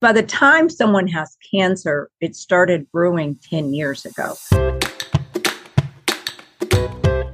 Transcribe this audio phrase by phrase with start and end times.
[0.00, 4.34] by the time someone has cancer, it started brewing 10 years ago.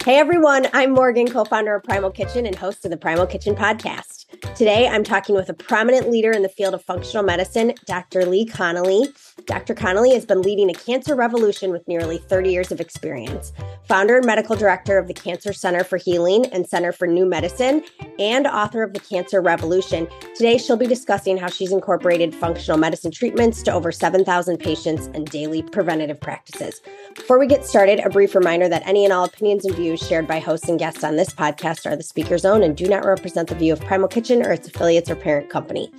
[0.05, 3.55] Hey everyone, I'm Morgan, co founder of Primal Kitchen and host of the Primal Kitchen
[3.55, 4.24] podcast.
[4.55, 8.25] Today, I'm talking with a prominent leader in the field of functional medicine, Dr.
[8.25, 9.09] Leigh Connealy.
[9.47, 9.75] Dr.
[9.75, 13.53] Connealy has been leading a cancer revolution with nearly 30 years of experience.
[13.87, 17.85] Founder and medical director of the Cancer Center for Healing and Center for New Medicine,
[18.19, 20.09] and author of The Cancer Revolution.
[20.35, 25.27] Today, she'll be discussing how she's incorporated functional medicine treatments to over 7,000 patients and
[25.27, 26.81] daily preventative practices.
[27.15, 30.27] Before we get started, a brief reminder that any and all opinions and views shared
[30.27, 33.49] by hosts and guests on this podcast are the speaker's own and do not represent
[33.49, 35.91] the view of Primal Kitchen or its affiliates or parent company.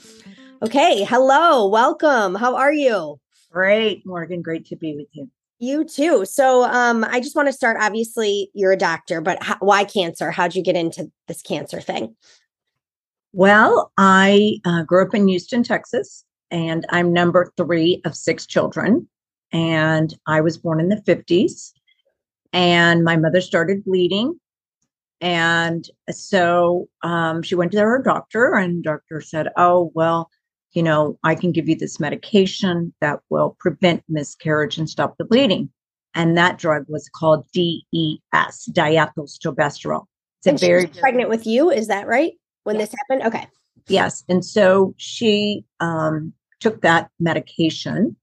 [0.62, 2.36] Okay, hello, welcome.
[2.36, 3.20] How are you?
[3.52, 4.42] Great, Morgan.
[4.42, 5.30] Great to be with you.
[5.60, 6.26] You too.
[6.26, 7.78] So, um, I just want to start.
[7.80, 10.32] Obviously, you're a doctor, but how, why cancer?
[10.32, 12.16] How'd you get into this cancer thing?
[13.32, 19.08] Well, I uh, grew up in Houston, Texas, and I'm number three of six children.
[19.56, 21.72] And I was born in the 50s,
[22.52, 24.38] and my mother started bleeding.
[25.22, 30.30] And so um, she went to her doctor, and doctor said, "Oh, well,
[30.74, 35.24] you know, I can give you this medication that will prevent miscarriage and stop the
[35.24, 35.70] bleeding."
[36.16, 40.04] And that drug was called DES, diethylstilbestrol.
[40.40, 41.72] It's and a very pregnant with you.
[41.72, 42.34] Is that right?
[42.66, 43.26] When this happened?
[43.26, 43.48] Okay.
[43.88, 44.26] Yes.
[44.28, 48.18] And so she um, took that medication,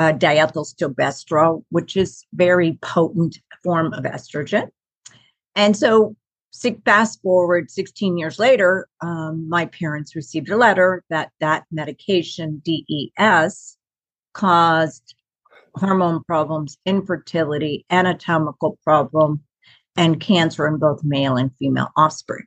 [0.00, 4.70] uh, diethylstilbestrol, which is very potent form of estrogen.
[5.54, 6.16] And so
[6.86, 13.76] fast forward 16 years later, um, my parents received a letter that that medication, DES,
[14.32, 15.14] caused
[15.74, 19.42] hormone problems, infertility, anatomical problem,
[19.98, 22.46] and cancer in both male and female offspring.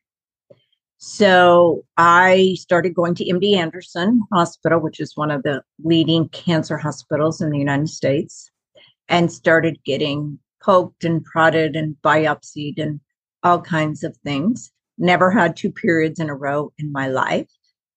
[1.06, 6.78] So I started going to MD Anderson Hospital, which is one of the leading cancer
[6.78, 8.50] hospitals in the United States,
[9.10, 13.02] and started getting poked and prodded and biopsied and
[13.44, 14.72] all kinds of things.
[14.98, 17.52] Never had two periods in a row in my life.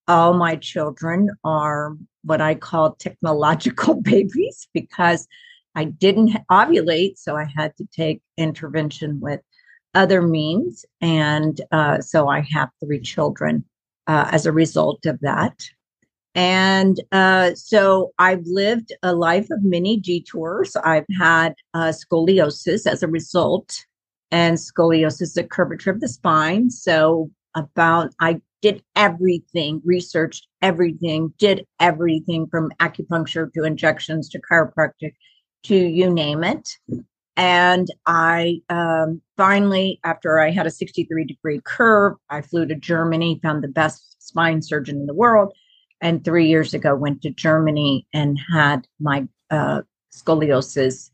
[0.09, 5.29] All my children are what I call technological babies because
[5.77, 7.19] I didn't ovulate.
[7.19, 9.43] So I had to take intervention with
[9.97, 10.85] other means.
[11.01, 13.65] And uh, so I have three children
[14.07, 15.65] uh, as a result of that.
[16.35, 20.77] And uh, so I've lived a life of many detours.
[20.77, 23.75] I've had uh, scoliosis as a result
[24.31, 26.71] and scoliosis is a curvature of the spine.
[26.71, 35.13] So about I did everything, researched everything, did everything from acupuncture to injections to chiropractic
[35.65, 36.69] to you name it.
[37.37, 43.41] And I um, finally, after I had a 63 degree curve, I flew to Germany,
[43.43, 45.53] found the best spine surgeon in the world.
[46.01, 49.83] And three years ago, went to Germany and had my uh,
[50.15, 51.11] scoliosis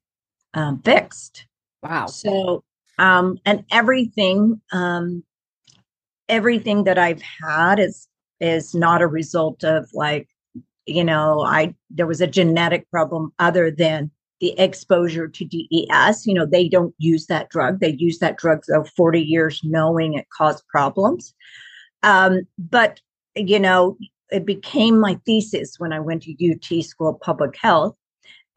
[0.54, 1.46] um, fixed.
[1.82, 2.06] Wow.
[2.06, 2.64] So
[2.98, 5.24] um, and everything um,
[6.28, 8.08] everything that i've had is
[8.40, 10.28] is not a result of like
[10.86, 14.10] you know i there was a genetic problem other than
[14.42, 18.62] the exposure to des you know they don't use that drug they use that drug
[18.66, 21.32] for 40 years knowing it caused problems
[22.02, 23.00] um, but
[23.34, 23.96] you know
[24.30, 27.96] it became my thesis when i went to ut school of public health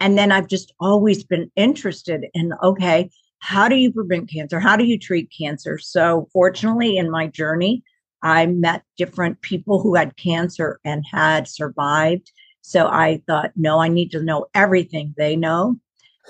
[0.01, 3.09] and then i've just always been interested in okay
[3.39, 4.59] how do you prevent cancer?
[4.59, 5.77] How do you treat cancer?
[5.77, 7.83] So, fortunately, in my journey,
[8.23, 12.31] I met different people who had cancer and had survived.
[12.67, 15.77] So, I thought, no, I need to know everything they know.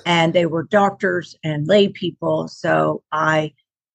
[0.06, 2.47] And they were doctors and lay people.
[2.47, 3.53] So, I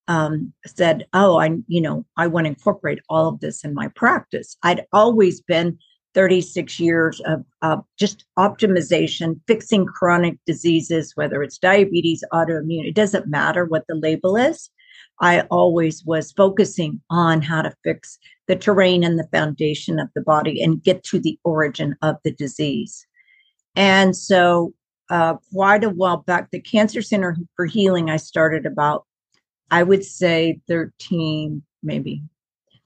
[0.09, 3.89] um, said, oh, I, you know, I want to incorporate all of this in my
[3.89, 4.57] practice.
[4.63, 5.79] I'd always been
[6.15, 13.29] 36 years of uh, just optimization, fixing chronic diseases, whether it's diabetes, autoimmune, it doesn't
[13.29, 14.71] matter what the label is.
[15.21, 20.23] I always was focusing on how to fix the terrain and the foundation of the
[20.23, 23.07] body and get to the origin of the disease.
[23.77, 24.73] And so,
[25.11, 29.07] uh, quite a while back, the Cancer Center for Healing, I started about,
[29.71, 32.23] I would say 13, maybe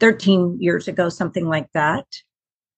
[0.00, 2.06] 13 years ago, something like that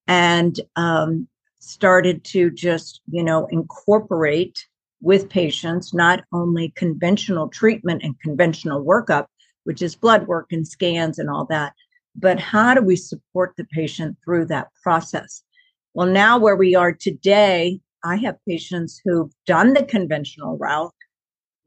[0.07, 1.27] and um,
[1.59, 4.65] started to just, you know, incorporate
[5.01, 9.27] with patients not only conventional treatment and conventional workup,
[9.67, 11.73] which is blood work and scans and all that,
[12.15, 15.43] but how do we support the patient through that process?
[15.93, 20.95] Well, now where we are today, I have patients who've done the conventional route.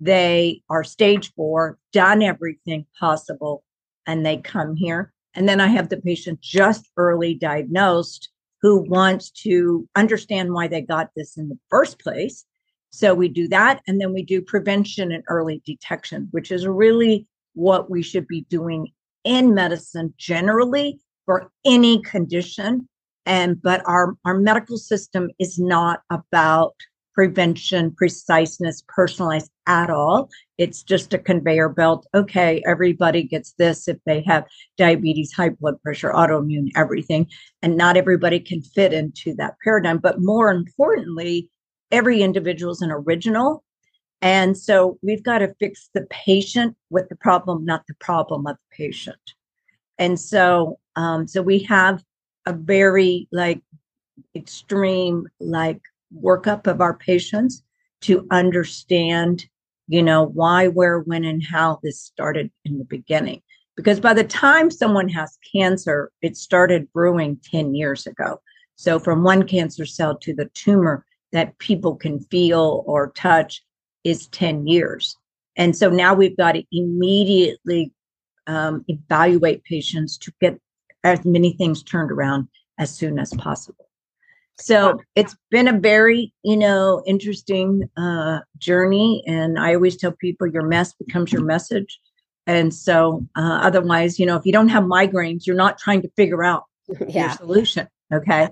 [0.00, 3.64] They are stage four, done everything possible,
[4.06, 5.12] and they come here.
[5.34, 8.30] And then I have the patient just early diagnosed
[8.62, 12.46] who wants to understand why they got this in the first place.
[12.88, 13.82] So we do that.
[13.86, 18.42] And then we do prevention and early detection, which is really what we should be
[18.42, 18.88] doing
[19.24, 22.88] in medicine generally for any condition.
[23.26, 26.74] And but our, our medical system is not about
[27.14, 30.30] prevention, preciseness, personalized at all.
[30.58, 32.06] It's just a conveyor belt.
[32.14, 34.46] Okay, everybody gets this if they have
[34.78, 37.26] diabetes, high blood pressure, autoimmune, everything.
[37.62, 39.98] And not everybody can fit into that paradigm.
[39.98, 41.50] But more importantly,
[41.90, 43.64] every individual is an original.
[44.22, 48.56] And so we've got to fix the patient with the problem, not the problem of
[48.56, 49.34] the patient.
[49.98, 52.02] And so, um, so we have
[52.46, 53.62] a very like
[54.34, 55.80] extreme like
[56.22, 57.62] workup of our patients
[58.02, 59.46] to understand,
[59.88, 63.42] you know, why, where, when, and how this started in the beginning.
[63.76, 68.40] Because by the time someone has cancer, it started brewing 10 years ago.
[68.76, 73.62] So from one cancer cell to the tumor that people can feel or touch
[74.04, 75.16] is 10 years.
[75.56, 77.92] And so now we've got to immediately
[78.46, 80.58] um, evaluate patients to get
[81.04, 82.48] as many things turned around
[82.78, 83.86] as soon as possible.
[84.58, 89.22] So it's been a very, you know, interesting uh, journey.
[89.26, 91.98] And I always tell people your mess becomes your message.
[92.46, 96.10] And so uh, otherwise, you know, if you don't have migraines, you're not trying to
[96.16, 96.64] figure out
[97.08, 97.22] yeah.
[97.22, 97.88] your solution.
[98.12, 98.48] Okay.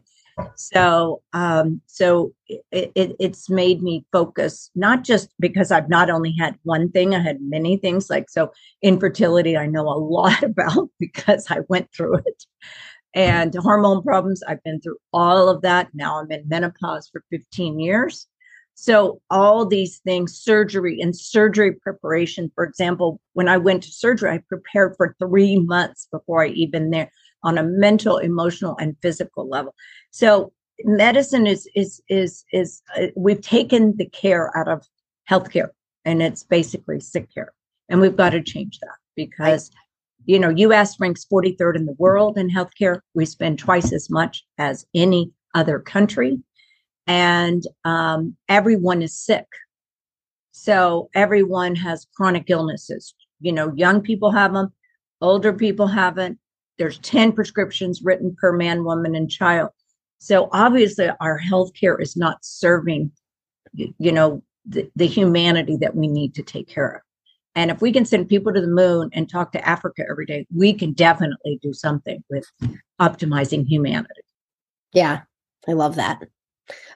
[0.54, 6.34] So, um, so it, it, it's made me focus not just because I've not only
[6.38, 8.52] had one thing, I had many things like so
[8.82, 9.56] infertility.
[9.56, 12.44] I know a lot about because I went through it
[13.14, 14.42] and hormone problems.
[14.46, 15.88] I've been through all of that.
[15.94, 18.26] Now I'm in menopause for 15 years.
[18.80, 22.52] So, all these things, surgery and surgery preparation.
[22.54, 26.90] For example, when I went to surgery, I prepared for three months before I even
[26.90, 27.10] there
[27.42, 29.74] on a mental, emotional, and physical level.
[30.10, 30.52] So,
[30.84, 34.86] medicine is is is is uh, we've taken the care out of
[35.30, 35.70] healthcare,
[36.04, 37.52] and it's basically sick care,
[37.88, 39.70] and we've got to change that because
[40.28, 43.00] you know, US ranks 43rd in the world in healthcare.
[43.14, 46.38] We spend twice as much as any other country.
[47.06, 49.46] And um, everyone is sick.
[50.52, 53.14] So everyone has chronic illnesses.
[53.40, 54.70] You know, young people have them,
[55.22, 56.38] older people haven't.
[56.78, 59.70] There's 10 prescriptions written per man, woman, and child.
[60.18, 63.12] So obviously, our healthcare is not serving,
[63.74, 67.00] you know, the, the humanity that we need to take care of.
[67.54, 70.46] And if we can send people to the moon and talk to Africa every day,
[70.54, 72.46] we can definitely do something with
[73.00, 74.22] optimizing humanity.
[74.92, 75.22] Yeah,
[75.66, 76.22] I love that.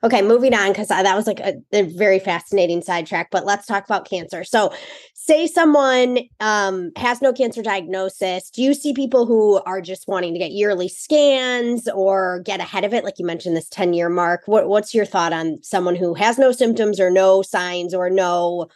[0.04, 3.30] Okay, moving on because that was like a, a, very fascinating sidetrack.
[3.30, 4.44] But let's talk about cancer.
[4.44, 4.72] So,
[5.14, 8.50] say someone um, has no cancer diagnosis.
[8.50, 12.84] Do you see people who are just wanting to get yearly scans or get ahead
[12.84, 13.04] of it?
[13.04, 14.42] Like you mentioned, this ten year mark.
[14.46, 18.66] What, what's your thought on someone who has no symptoms or no signs or no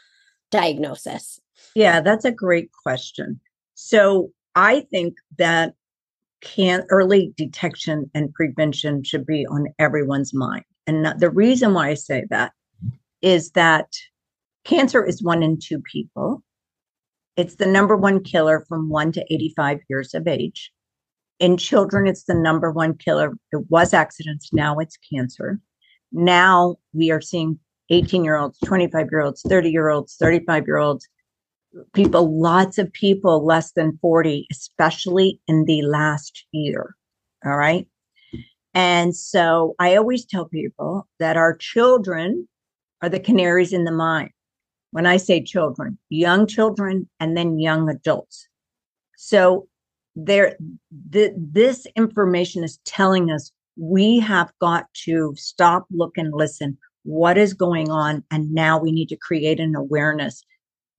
[0.51, 1.41] diagnosis?
[1.75, 3.41] Yeah, that's a great question.
[3.75, 5.75] So I think that
[6.41, 10.65] can early detection and prevention should be on everyone's mind.
[10.87, 12.53] And the reason why I say that
[13.23, 13.89] is that
[14.65, 16.43] cancer is one in two people.
[17.37, 20.71] It's the number one killer from one to 85 years of age.
[21.39, 23.35] In children, it's the number one killer.
[23.53, 25.61] It was accidents, now it's cancer.
[26.13, 27.59] Now we are seeing
[27.91, 31.09] 18 year olds, 25 year olds, 30 year olds, 35 year olds
[31.93, 36.95] people, lots of people less than 40, especially in the last year.
[37.45, 37.87] All right.
[38.77, 42.47] And so I always tell people that our children
[43.01, 44.31] are the canaries in the mine.
[44.91, 48.47] When I say children, young children and then young adults.
[49.17, 49.67] So
[50.15, 50.59] there,
[50.91, 56.77] the, this information is telling us we have got to stop, look, and listen.
[57.05, 58.25] What is going on?
[58.31, 60.45] And now we need to create an awareness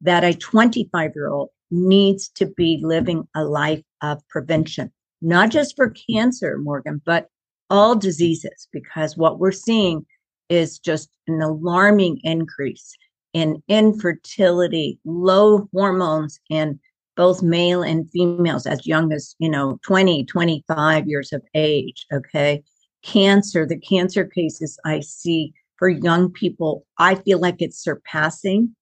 [0.01, 4.91] that a 25 year old needs to be living a life of prevention,
[5.21, 7.29] not just for cancer, Morgan, but
[7.69, 10.05] all diseases, because what we're seeing
[10.49, 12.95] is just an alarming increase
[13.33, 16.79] in infertility, low hormones in
[17.15, 22.05] both male and females as young as, you know, 20, 25 years of age.
[22.13, 22.63] Okay.
[23.03, 28.75] Cancer, the cancer cases I see for young people, I feel like it's surpassing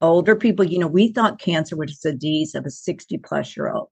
[0.00, 3.70] older people, you know, we thought cancer was a disease of a 60 plus year
[3.70, 3.88] old.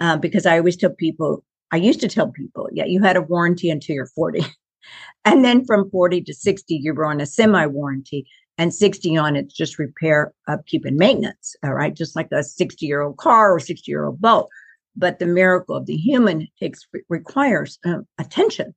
[0.00, 3.22] Uh, because I always tell people, I used to tell people, yeah, you had a
[3.22, 4.44] warranty until you're 40.
[5.24, 9.36] and then from 40 to 60, you were on a semi warranty, and 60 on
[9.36, 11.54] it's just repair, upkeep, and maintenance.
[11.62, 11.94] All right.
[11.94, 14.48] Just like a 60 year old car or 60 year old boat.
[14.96, 18.74] But the miracle of the human takes requires uh, attention.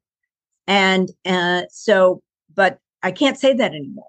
[0.67, 2.21] And uh, so,
[2.53, 4.07] but I can't say that anymore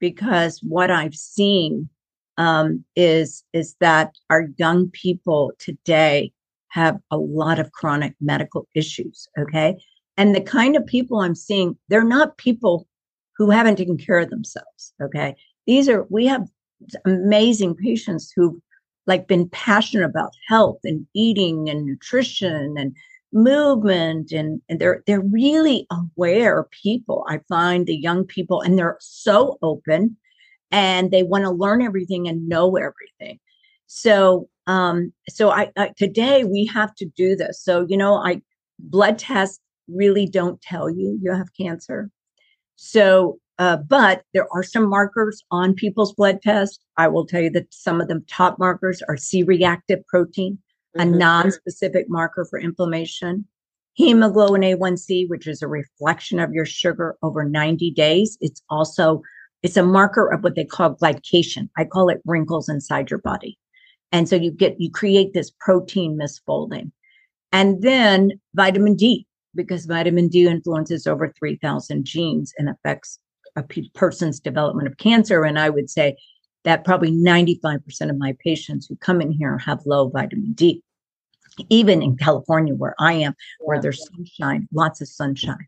[0.00, 1.88] because what I've seen
[2.36, 6.32] um, is is that our young people today
[6.72, 9.28] have a lot of chronic medical issues.
[9.38, 9.76] Okay,
[10.16, 12.86] and the kind of people I'm seeing, they're not people
[13.36, 14.92] who haven't taken care of themselves.
[15.00, 15.34] Okay,
[15.66, 16.48] these are we have
[17.04, 18.60] amazing patients who've
[19.06, 22.94] like been passionate about health and eating and nutrition and
[23.32, 28.98] movement and, and they're they're really aware people i find the young people and they're
[29.00, 30.16] so open
[30.70, 33.38] and they want to learn everything and know everything
[33.94, 38.40] so um so I, I today we have to do this so you know i
[38.78, 42.10] blood tests really don't tell you you have cancer
[42.76, 47.50] so uh, but there are some markers on people's blood tests i will tell you
[47.50, 50.58] that some of the top markers are c-reactive protein
[50.94, 51.18] a mm-hmm.
[51.18, 53.46] non-specific marker for inflammation.
[53.94, 58.38] Hemoglobin A1C, which is a reflection of your sugar over 90 days.
[58.40, 59.22] It's also
[59.62, 61.68] it's a marker of what they call glycation.
[61.76, 63.58] I call it wrinkles inside your body.
[64.12, 66.92] And so you get you create this protein misfolding.
[67.50, 73.18] And then vitamin D, because vitamin D influences over 3,000 genes and affects
[73.56, 73.64] a
[73.94, 75.44] person's development of cancer.
[75.44, 76.16] And I would say
[76.64, 80.82] that probably 95% of my patients who come in here have low vitamin D.
[81.68, 85.66] Even in California, where I am, where there's sunshine, lots of sunshine.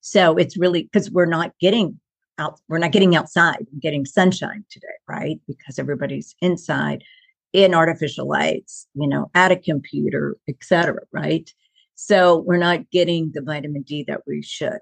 [0.00, 2.00] So it's really because we're not getting
[2.38, 5.38] out, we're not getting outside, getting sunshine today, right?
[5.46, 7.04] Because everybody's inside
[7.52, 11.00] in artificial lights, you know, at a computer, etc.
[11.12, 11.50] right?
[11.94, 14.78] So we're not getting the vitamin D that we should.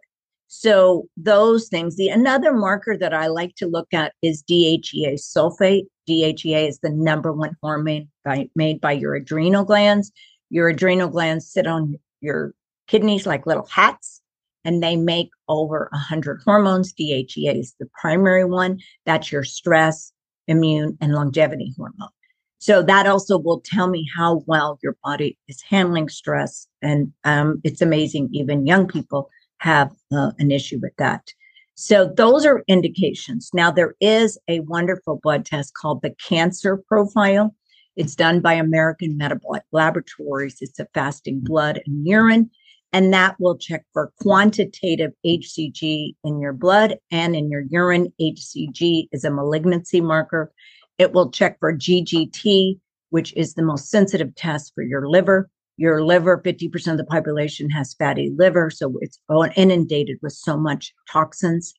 [0.48, 1.96] So those things.
[1.96, 5.86] The another marker that I like to look at is DHEA sulfate.
[6.08, 10.12] DHEA is the number one hormone by, made by your adrenal glands.
[10.50, 12.54] Your adrenal glands sit on your
[12.86, 14.20] kidneys like little hats,
[14.64, 16.92] and they make over 100 hormones.
[16.94, 18.78] DHEA is the primary one.
[19.04, 20.12] That's your stress,
[20.46, 22.10] immune, and longevity hormone.
[22.58, 26.66] So that also will tell me how well your body is handling stress.
[26.82, 31.32] And um, it's amazing, even young people have uh, an issue with that.
[31.74, 33.50] So those are indications.
[33.52, 37.54] Now there is a wonderful blood test called the cancer profile.
[37.96, 40.56] It's done by American Metabolic Laboratories.
[40.60, 42.50] It's a fasting blood and urine,
[42.92, 48.12] and that will check for quantitative HCG in your blood and in your urine.
[48.20, 50.52] HCG is a malignancy marker.
[50.98, 52.78] It will check for GGT,
[53.10, 55.48] which is the most sensitive test for your liver.
[55.76, 59.20] Your liver 50% of the population has fatty liver so it's
[59.56, 61.74] inundated with so much toxins.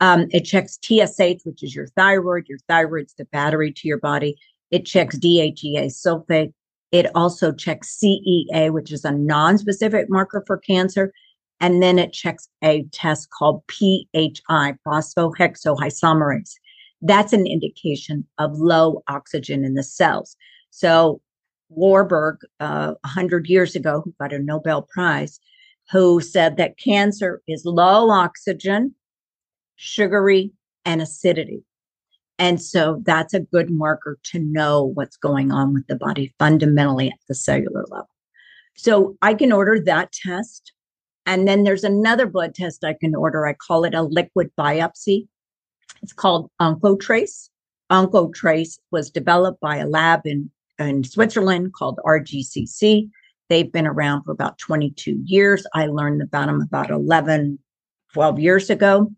[0.00, 2.46] Um, it checks tsh which is your thyroid.
[2.48, 4.36] Your thyroid's the battery to your body.
[4.70, 5.52] It checks dhea
[5.86, 6.54] sulfate.
[6.92, 11.12] It also checks cea which is a non-specific marker for cancer.
[11.58, 16.54] And then it checks a test called phi phosphohexoisomerase
[17.02, 20.36] that's an indication of low oxygen in the cells
[20.70, 21.20] so
[21.74, 25.40] Warburg uh, 100 years ago, who got a Nobel Prize,
[25.90, 28.94] who said that cancer is low oxygen,
[29.76, 30.52] sugary,
[30.84, 31.62] and acidity.
[32.38, 37.08] And so that's a good marker to know what's going on with the body fundamentally
[37.08, 38.08] at the cellular level.
[38.74, 40.72] So I can order that test.
[41.26, 43.46] And then there's another blood test I can order.
[43.46, 45.28] I call it a liquid biopsy.
[46.02, 47.48] It's called Oncotrace.
[47.90, 53.08] Oncotrace was developed by a lab in in Switzerland called RGCC.
[53.48, 55.66] They've been around for about 22 years.
[55.74, 57.58] I learned about them about 11,
[58.14, 59.10] 12 years ago.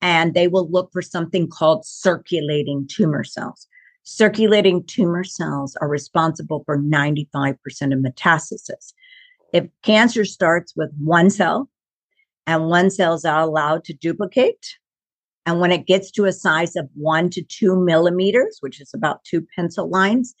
[0.00, 3.66] And they will look for something called circulating tumor cells.
[4.04, 7.54] Circulating tumor cells are responsible for 95%
[7.92, 8.92] of metastasis.
[9.52, 11.68] If cancer starts with one cell
[12.46, 14.78] and one cell is allowed to duplicate,
[15.46, 19.24] and when it gets to a size of one to two millimeters, which is about
[19.24, 20.34] two pencil lines,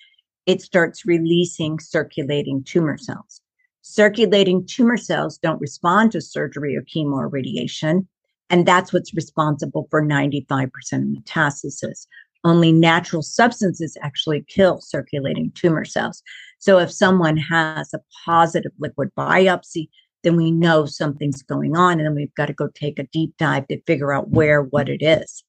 [0.46, 3.40] it starts releasing circulating tumor cells.
[3.82, 8.08] Circulating tumor cells don't respond to surgery or chemo or radiation.
[8.48, 12.06] And that's what's responsible for 95% of metastasis.
[12.44, 16.22] Only natural substances actually kill circulating tumor cells.
[16.58, 19.88] So if someone has a positive liquid biopsy,
[20.22, 21.98] then we know something's going on.
[21.98, 24.88] And then we've got to go take a deep dive to figure out where, what
[24.88, 25.44] it is.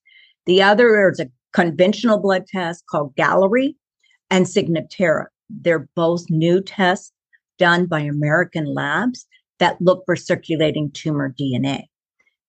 [0.45, 3.75] The other is a conventional blood test called Galleri
[4.29, 5.25] and Signatera.
[5.49, 7.11] They're both new tests
[7.57, 9.27] done by American labs
[9.59, 11.83] that look for circulating tumor DNA.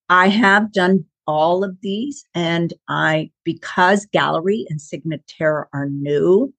[0.09, 6.53] I have done all of these, and I, because Galleri and Signatera are new,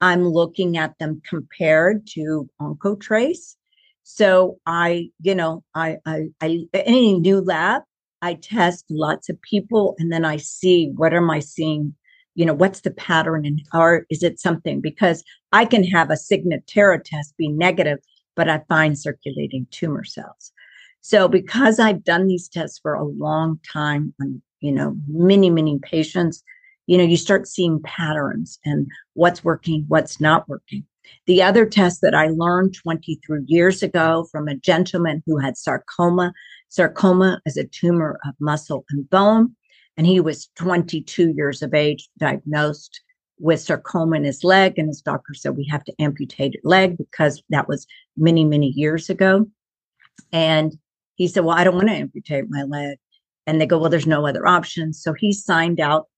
[0.00, 3.56] I'm looking at them compared to Oncotrace.
[4.04, 7.82] So I, you know, I, I, I any new lab,
[8.20, 11.94] I test lots of people and then I see what am I seeing?
[12.34, 14.80] You know what's the pattern and or is it something?
[14.80, 17.98] Because i can have a signatera test be negative
[18.34, 20.52] but i find circulating tumor cells.
[21.02, 25.78] So because i've done these tests for a long time on you know many many
[25.80, 26.42] patients
[26.86, 30.84] you know you start seeing patterns and what's working what's not working
[31.26, 36.32] the other test that i learned 23 years ago from a gentleman who had sarcoma
[36.68, 39.54] sarcoma is a tumor of muscle and bone
[39.96, 43.00] and he was 22 years of age, diagnosed
[43.38, 44.78] with sarcoma in his leg.
[44.78, 48.68] And his doctor said, We have to amputate his leg because that was many, many
[48.68, 49.46] years ago.
[50.32, 50.76] And
[51.16, 52.98] he said, Well, I don't want to amputate my leg.
[53.46, 54.92] And they go, Well, there's no other option.
[54.92, 56.08] So he signed out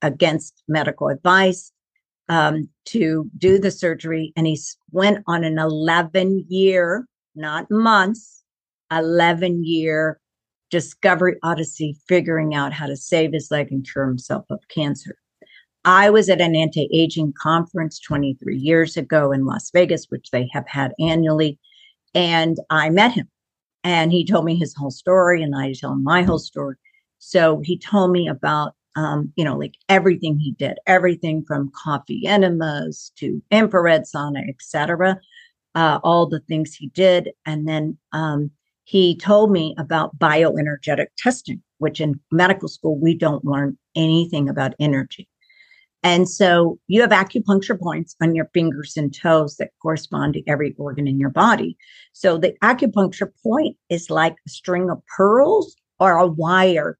[0.00, 1.72] against medical advice
[2.28, 4.32] um, to do the surgery.
[4.36, 4.58] And he
[4.90, 8.42] went on an 11 year, not months,
[8.90, 10.20] 11 year
[10.70, 15.16] discovery odyssey, figuring out how to save his leg and cure himself of cancer.
[15.84, 20.48] I was at an anti aging conference 23 years ago in Las Vegas, which they
[20.52, 21.58] have had annually,
[22.14, 23.28] and I met him.
[23.84, 26.76] And he told me his whole story, and I tell him my whole story.
[27.18, 32.26] So he told me about, um, you know, like everything he did, everything from coffee
[32.26, 35.20] enemas to infrared sauna, etc.
[35.74, 38.50] Uh, all the things he did, and then um,
[38.84, 44.74] he told me about bioenergetic testing, which in medical school, we don't learn anything about
[44.80, 45.28] energy.
[46.02, 50.74] And so you have acupuncture points on your fingers and toes that correspond to every
[50.78, 51.76] organ in your body.
[52.12, 56.98] So the acupuncture point is like a string of pearls or a wire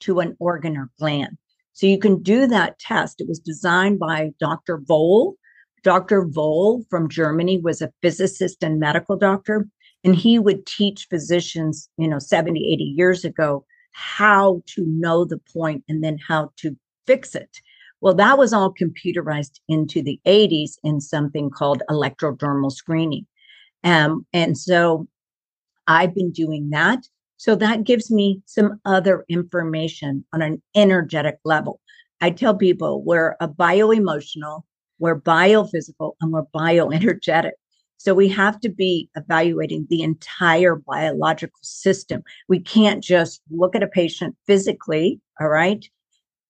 [0.00, 1.36] to an organ or gland.
[1.72, 3.20] So you can do that test.
[3.20, 4.78] It was designed by Dr.
[4.78, 5.36] Voll.
[5.82, 6.26] Dr.
[6.26, 9.66] Voll from Germany was a physicist and medical doctor
[10.04, 15.40] and he would teach physicians you know 70 80 years ago how to know the
[15.52, 16.76] point and then how to
[17.06, 17.60] fix it
[18.00, 23.26] well that was all computerized into the 80s in something called electrodermal screening
[23.84, 25.06] um, and so
[25.86, 27.00] i've been doing that
[27.40, 31.80] so that gives me some other information on an energetic level
[32.20, 34.66] i tell people we're a bio-emotional
[34.98, 37.52] we're biophysical and we're bioenergetic
[38.00, 42.22] so we have to be evaluating the entire biological system.
[42.48, 45.84] We can't just look at a patient physically, all right?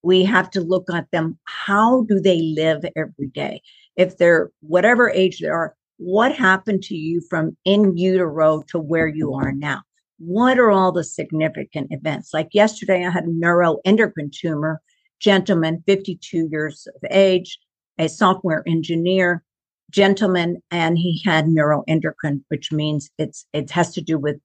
[0.05, 1.41] We have to look at them.
[1.47, 3.63] How do they live every day?
[3.97, 9.09] If they're whatever age they are, what happened to you from in utero to where
[9.09, 9.83] you are now?
[10.21, 12.33] What are all the significant events?
[12.33, 14.81] Like yesterday, I had a neuroendocrine tumor,
[15.19, 17.59] gentleman, 52 years of age,
[17.99, 19.43] a software engineer
[19.91, 24.37] gentleman and he had neuroendocrine, which means it's it has to do with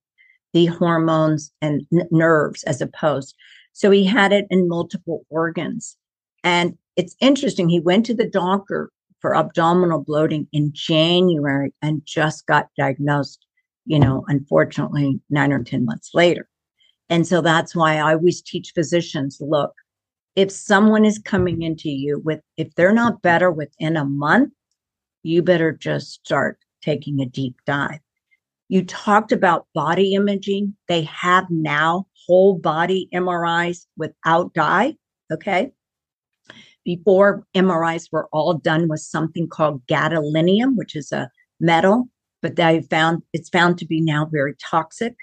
[0.53, 3.35] the hormones and n- nerves as opposed.
[3.73, 5.97] So he had it in multiple organs.
[6.43, 7.69] And it's interesting.
[7.69, 13.44] He went to the doctor for abdominal bloating in January and just got diagnosed,
[13.85, 16.47] you know, unfortunately, nine or 10 months later.
[17.09, 19.73] And so that's why I always teach physicians look,
[20.35, 24.51] if someone is coming into you with, if they're not better within a month,
[25.23, 27.99] you better just start taking a deep dive.
[28.67, 30.75] You talked about body imaging.
[30.87, 34.95] They have now whole body MRIs without dye.
[35.31, 35.71] Okay.
[36.83, 42.09] Before MRIs were all done with something called gadolinium, which is a metal,
[42.45, 45.15] but they found it's found to be now very toxic.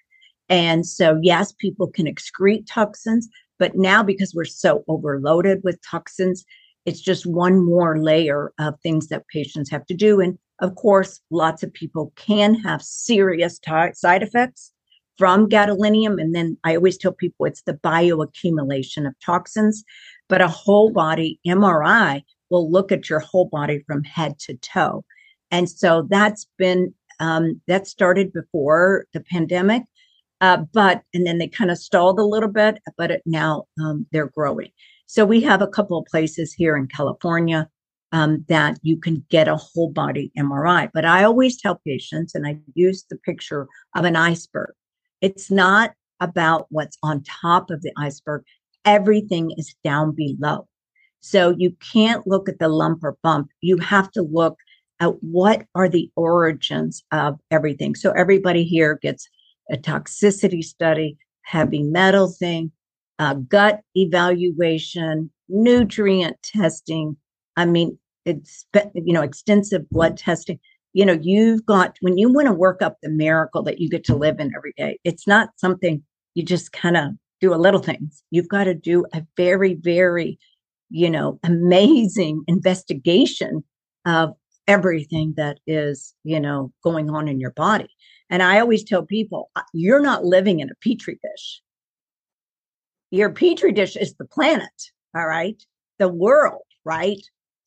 [0.48, 3.28] And so, yes, people can excrete toxins,
[3.60, 6.44] but now because we're so overloaded with toxins,
[6.84, 10.20] it's just one more layer of things that patients have to do.
[10.20, 14.72] And of course, lots of people can have serious t- side effects
[15.16, 16.20] from gadolinium.
[16.20, 19.84] And then I always tell people it's the bioaccumulation of toxins,
[20.28, 25.04] but a whole body MRI will look at your whole body from head to toe.
[25.52, 29.82] And so that's been, um, that started before the pandemic.
[30.40, 34.06] Uh, but, and then they kind of stalled a little bit, but it, now um,
[34.10, 34.70] they're growing.
[35.06, 37.68] So we have a couple of places here in California
[38.12, 40.90] um, that you can get a whole body MRI.
[40.92, 44.72] But I always tell patients, and I use the picture of an iceberg.
[45.20, 48.44] It's not about what's on top of the iceberg.
[48.84, 50.68] Everything is down below.
[51.20, 53.48] So you can't look at the lump or bump.
[53.60, 54.56] You have to look
[55.02, 57.94] at what are the origins of everything.
[57.96, 59.28] So everybody here gets
[59.70, 62.70] a toxicity study, heavy metal thing,
[63.48, 67.16] gut evaluation, nutrient testing.
[67.56, 70.58] I mean, it's you know extensive blood testing.
[70.92, 74.04] you know, you've got, when you want to work up the miracle that you get
[74.04, 76.02] to live in every day, it's not something
[76.34, 77.10] you just kind of
[77.40, 78.22] do a little things.
[78.30, 80.38] You've got to do a very, very,
[80.90, 83.64] you know, amazing investigation
[84.06, 84.34] of
[84.66, 87.88] everything that is, you know, going on in your body.
[88.30, 91.62] And I always tell people, you're not living in a petri dish.
[93.10, 94.70] Your petri dish is the planet,
[95.14, 95.62] all right?
[95.98, 97.20] The world, right?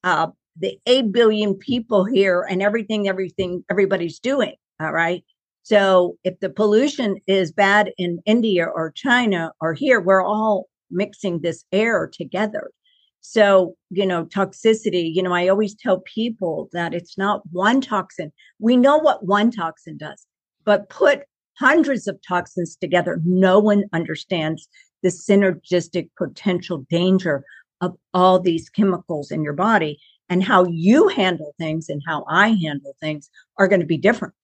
[0.03, 0.27] Uh,
[0.57, 5.23] the 8 billion people here and everything, everything, everybody's doing, all right?
[5.63, 11.41] So if the pollution is bad in India or China or here, we're all mixing
[11.41, 12.71] this air together.
[13.27, 18.31] So, you know, toxicity, you know, I always tell people that it's not one toxin.
[18.59, 20.27] We know what one toxin does,
[20.63, 21.23] but put
[21.57, 23.19] hundreds of toxins together.
[23.25, 24.69] No one understands
[25.01, 27.43] the synergistic potential danger
[27.81, 29.97] of all these chemicals in your body
[30.29, 34.35] and how you handle things and how I handle things are going to be different.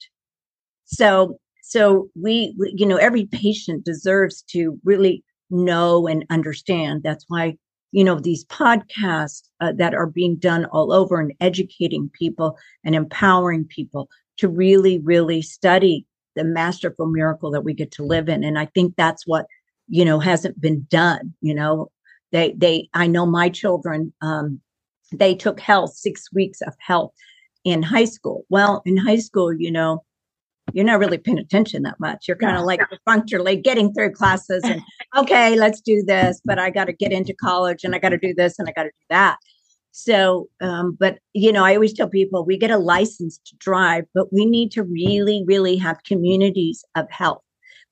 [0.85, 7.03] So, so we, we, you know, every patient deserves to really know and understand.
[7.03, 7.57] That's why
[7.91, 12.95] you know these podcasts uh, that are being done all over and educating people and
[12.95, 18.43] empowering people to really really study the masterful miracle that we get to live in.
[18.43, 19.45] And i think that's what
[19.87, 21.91] you know hasn't been done you know?
[22.31, 24.61] They they i know my children um
[25.11, 27.13] they took health six weeks of health
[27.65, 28.45] in high school.
[28.49, 30.03] Well in high school you know
[30.73, 32.27] you're not really paying attention that much.
[32.27, 34.81] You're kind of like functionally getting through classes and
[35.17, 38.17] okay, let's do this, but I got to get into college and I got to
[38.17, 39.37] do this and I got to do that.
[39.91, 44.05] So, um, but you know, I always tell people we get a license to drive,
[44.13, 47.43] but we need to really, really have communities of health.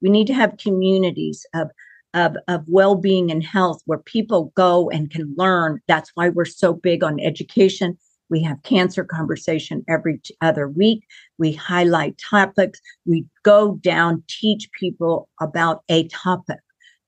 [0.01, 1.69] We need to have communities of
[2.15, 5.79] of, of well-being and health where people go and can learn.
[5.87, 11.05] That's why we're so big on education we have cancer conversation every other week.
[11.37, 12.79] We highlight topics.
[13.05, 16.59] We go down, teach people about a topic.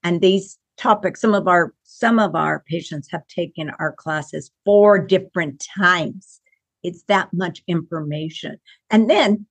[0.04, 4.98] And these topics, some of our some of our patients have taken our classes four
[4.98, 6.40] different times.
[6.84, 8.58] It's that much information.
[8.90, 9.46] And then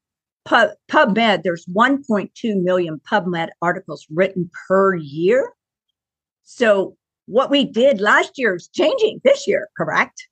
[0.47, 5.53] PubMed, there's 1.2 million PubMed articles written per year.
[6.43, 10.27] So what we did last year is changing this year, correct?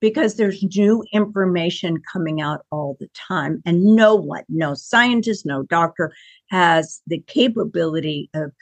[0.00, 5.62] Because there's new information coming out all the time and no one no scientist no
[5.64, 6.12] doctor
[6.50, 8.52] has the capability of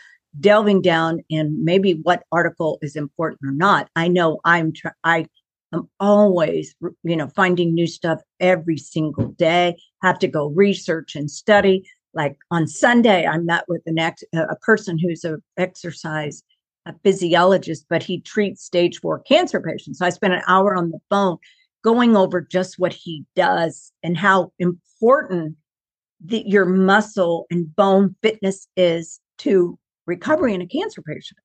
[0.40, 3.88] delving down in maybe what article is important or not.
[3.96, 5.26] I know i'm tr- i
[5.72, 9.76] am always you know finding new stuff every single day.
[10.02, 11.88] Have to go research and study.
[12.14, 16.44] Like on sunday i met with an ex- a person who's a exercise
[16.86, 19.98] a physiologist, but he treats stage four cancer patients.
[19.98, 21.38] So I spent an hour on the phone
[21.82, 25.56] going over just what he does and how important
[26.24, 31.38] the, your muscle and bone fitness is to recovery in a cancer patient.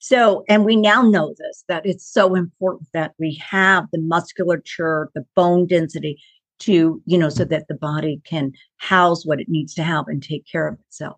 [0.00, 5.10] So, and we now know this that it's so important that we have the musculature,
[5.14, 6.20] the bone density
[6.60, 10.22] to, you know, so that the body can house what it needs to have and
[10.22, 11.16] take care of itself.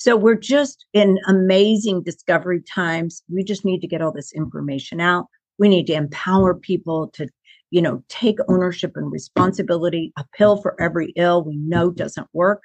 [0.00, 3.22] So we're just in amazing discovery times.
[3.28, 5.26] We just need to get all this information out.
[5.58, 7.28] We need to empower people to,
[7.70, 10.10] you know, take ownership and responsibility.
[10.16, 12.62] A pill for every ill we know doesn't work.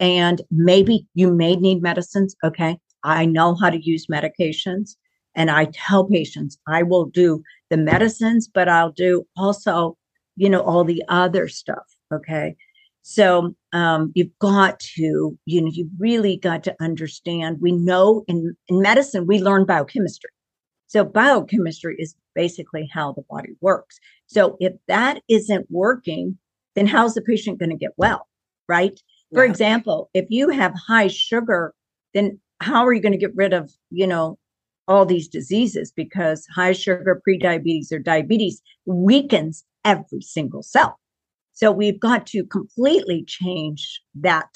[0.00, 2.34] And maybe you may need medicines.
[2.42, 2.76] Okay.
[3.04, 4.96] I know how to use medications.
[5.36, 9.96] And I tell patients I will do the medicines, but I'll do also,
[10.34, 11.84] you know, all the other stuff.
[12.12, 12.56] Okay.
[13.02, 17.58] So um, you've got to, you know, you've really got to understand.
[17.60, 20.30] We know in, in medicine, we learn biochemistry.
[20.86, 23.98] So biochemistry is basically how the body works.
[24.26, 26.38] So if that isn't working,
[26.74, 28.28] then how's the patient going to get well?
[28.68, 29.00] Right.
[29.30, 29.38] Yeah.
[29.38, 31.74] For example, if you have high sugar,
[32.14, 34.38] then how are you going to get rid of, you know,
[34.86, 35.90] all these diseases?
[35.90, 40.98] Because high sugar, prediabetes, or diabetes weakens every single cell.
[41.52, 44.48] So we've got to completely change that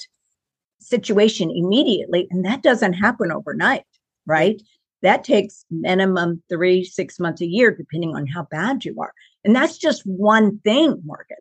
[0.79, 2.27] situation immediately.
[2.31, 3.83] And that doesn't happen overnight,
[4.25, 4.61] right?
[5.01, 9.13] That takes minimum three, six months a year, depending on how bad you are.
[9.43, 11.37] And that's just one thing, Morgan.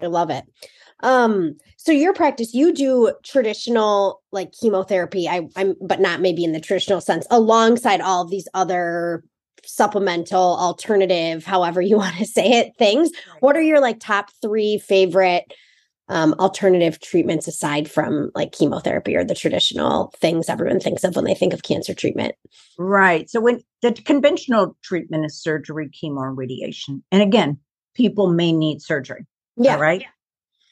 [0.00, 0.44] I love it.
[1.00, 6.52] Um, so your practice, you do traditional like chemotherapy, I, I'm but not maybe in
[6.52, 9.22] the traditional sense, alongside all of these other
[9.66, 14.78] supplemental alternative however you want to say it things what are your like top three
[14.78, 15.52] favorite
[16.08, 21.24] um, alternative treatments aside from like chemotherapy or the traditional things everyone thinks of when
[21.24, 22.34] they think of cancer treatment
[22.78, 27.58] right so when the conventional treatment is surgery chemo and radiation and again
[27.94, 29.26] people may need surgery
[29.56, 30.08] yeah right yeah.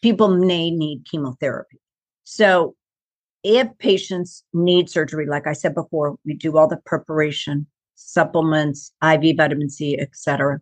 [0.02, 1.78] people may need chemotherapy.
[2.24, 2.74] So
[3.42, 9.36] if patients need surgery, like I said before, we do all the preparation, supplements, IV
[9.36, 10.60] vitamin C, etc.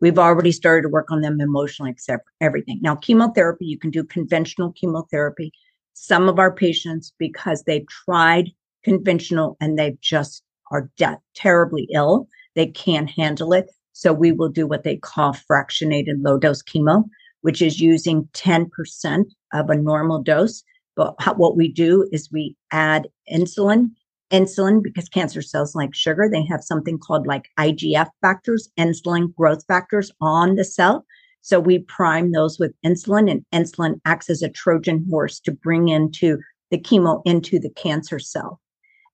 [0.00, 2.78] We've already started to work on them emotionally, except everything.
[2.82, 5.52] Now, chemotherapy, you can do conventional chemotherapy.
[5.92, 8.50] Some of our patients, because they've tried
[8.82, 13.70] conventional and they've just are de- terribly ill, they can't handle it.
[13.92, 17.04] So we will do what they call fractionated low dose chemo,
[17.42, 20.62] which is using 10% of a normal dose.
[20.96, 23.90] But what we do is we add insulin
[24.30, 29.64] insulin because cancer cells like sugar they have something called like igf factors insulin growth
[29.66, 31.04] factors on the cell.
[31.42, 35.88] So we prime those with insulin and insulin acts as a trojan horse to bring
[35.88, 36.38] into
[36.70, 38.60] the chemo into the cancer cell.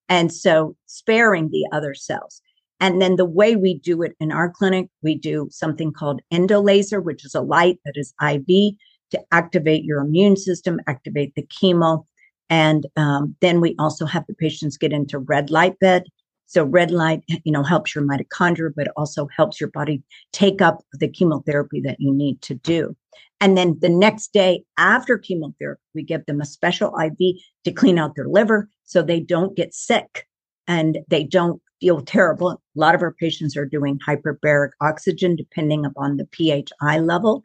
[0.09, 2.43] And so sparing the other cells.
[2.81, 7.03] And then the way we do it in our clinic we do something called endolaser
[7.03, 8.75] which is a light that is iv
[9.11, 12.05] to activate your immune system activate the chemo
[12.51, 16.05] and um, then we also have the patients get into red light bed.
[16.47, 20.81] So red light, you know, helps your mitochondria, but also helps your body take up
[20.93, 22.95] the chemotherapy that you need to do.
[23.41, 27.99] And then the next day after chemotherapy, we give them a special IV to clean
[27.99, 30.27] out their liver so they don't get sick
[30.69, 32.51] and they don't feel terrible.
[32.51, 37.43] A lot of our patients are doing hyperbaric oxygen depending upon the PHI level.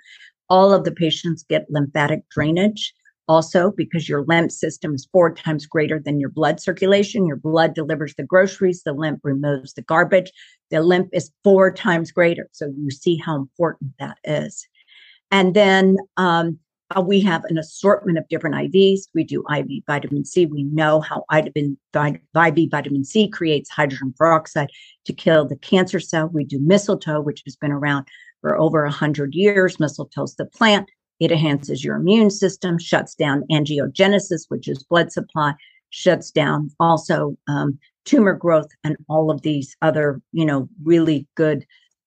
[0.49, 2.93] All of the patients get lymphatic drainage
[3.31, 7.25] also because your lymph system is four times greater than your blood circulation.
[7.25, 10.33] Your blood delivers the groceries, the lymph removes the garbage.
[10.69, 12.49] The lymph is four times greater.
[12.51, 14.67] So you see how important that is.
[15.31, 16.59] And then um,
[16.93, 19.03] uh, we have an assortment of different IVs.
[19.15, 20.45] We do IV vitamin C.
[20.45, 21.53] We know how IV
[21.93, 24.71] vitamin C creates hydrogen peroxide
[25.05, 26.27] to kill the cancer cell.
[26.27, 28.07] We do mistletoe, which has been around
[28.41, 29.79] for over 100 years.
[29.79, 30.89] Mistletoe is the plant
[31.21, 35.53] it enhances your immune system, shuts down angiogenesis, which is blood supply,
[35.91, 41.63] shuts down also um, tumor growth and all of these other, you know, really good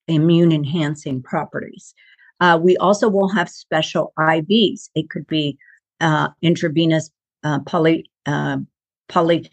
[0.09, 1.95] immune enhancing properties.
[2.41, 4.89] Uh, we also will have special IVs.
[4.95, 5.57] It could be
[6.01, 7.09] uh, intravenous
[7.45, 8.57] uh, poly uh,
[9.07, 9.49] poly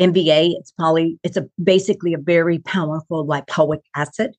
[0.00, 0.54] MVA.
[0.58, 1.16] It's poly.
[1.22, 4.34] It's a basically a very powerful lipoic acid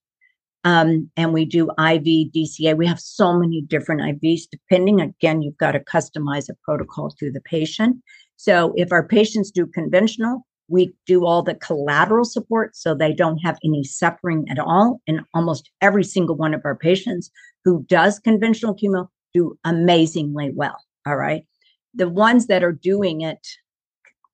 [0.63, 2.77] um, and we do IV, DCA.
[2.77, 5.01] We have so many different IVs, depending.
[5.01, 7.97] Again, you've got to customize a protocol to the patient.
[8.37, 13.39] So if our patients do conventional, we do all the collateral support so they don't
[13.39, 15.01] have any suffering at all.
[15.07, 17.31] And almost every single one of our patients
[17.65, 20.77] who does conventional chemo do amazingly well.
[21.05, 21.45] All right.
[21.93, 23.45] The ones that are doing it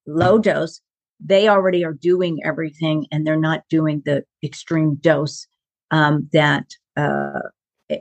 [0.05, 0.81] low dose,
[1.19, 5.47] they already are doing everything and they're not doing the extreme dose
[5.91, 7.39] um, that uh,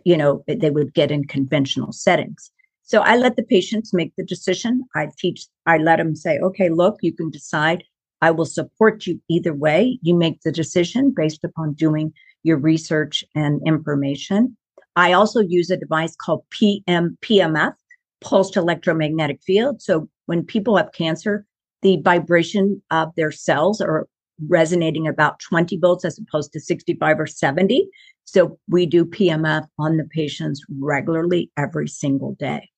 [0.05, 2.51] you know they would get in conventional settings.
[2.83, 4.83] So I let the patients make the decision.
[4.95, 5.47] I teach.
[5.67, 7.85] I let them say, "Okay, look, you can decide.
[8.23, 9.99] I will support you either way.
[10.03, 14.57] You make the decision based upon doing your research and information."
[14.97, 17.75] I also use a device called PM PMF,
[18.23, 19.83] pulsed electromagnetic field.
[19.83, 21.45] So when people have cancer,
[21.83, 24.09] the vibration of their cells are
[24.49, 27.89] resonating about 20 volts as opposed to 65 or 70.
[28.25, 32.71] So we do PMF on the patients regularly every single day.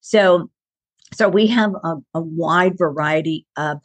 [0.00, 0.50] So,
[1.12, 3.80] so we have a, a wide variety of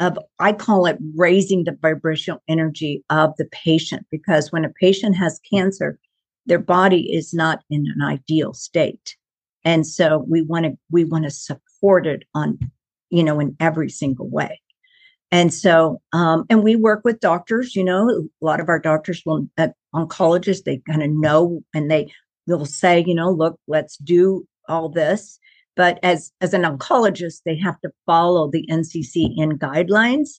[0.00, 5.16] of I call it raising the vibrational energy of the patient because when a patient
[5.16, 5.98] has cancer,
[6.46, 9.16] their body is not in an ideal state.
[9.64, 12.58] And so we want to we want to support it on,
[13.10, 14.60] you know, in every single way.
[15.32, 19.22] And so, um, and we work with doctors, you know, a lot of our doctors
[19.24, 22.12] will, uh, oncologists, they kind of know and they
[22.46, 25.38] will say, you know, look, let's do all this.
[25.74, 30.38] But as, as an oncologist, they have to follow the NCCN guidelines,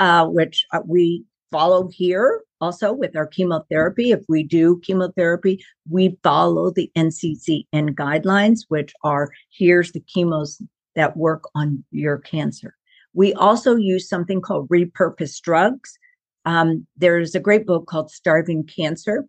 [0.00, 4.10] uh, which uh, we follow here also with our chemotherapy.
[4.10, 10.60] If we do chemotherapy, we follow the NCCN guidelines, which are here's the chemos
[10.96, 12.74] that work on your cancer.
[13.14, 15.98] We also use something called repurposed drugs.
[16.44, 19.24] Um, there's a great book called Starving Cancer.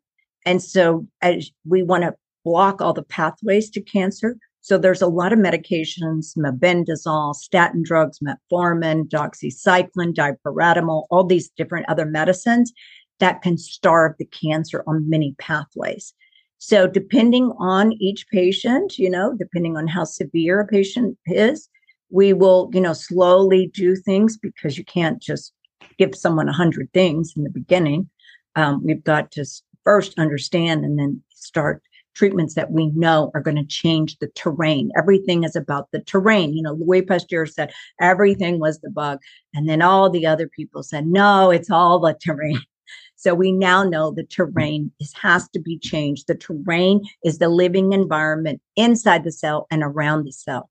[0.46, 4.38] And so as we want to block all the pathways to cancer.
[4.62, 11.88] So there's a lot of medications, mebendazole, statin drugs, metformin, doxycycline, dipyridamole, all these different
[11.90, 12.72] other medicines
[13.20, 16.14] that can starve the cancer on many pathways.
[16.58, 21.70] So depending on each patient, you know, depending on how severe a patient is,
[22.10, 25.54] we will, you know, slowly do things because you can't just
[25.98, 28.10] give someone a hundred things in the beginning.
[28.56, 29.46] Um, we've got to
[29.84, 31.82] first understand and then start
[32.16, 34.90] treatments that we know are going to change the terrain.
[34.98, 36.56] Everything is about the terrain.
[36.56, 39.20] You know, Louis Pasteur said everything was the bug.
[39.54, 42.60] And then all the other people said, no, it's all the terrain.
[43.18, 46.28] So we now know the terrain is has to be changed.
[46.28, 50.70] The terrain is the living environment inside the cell and around the cell.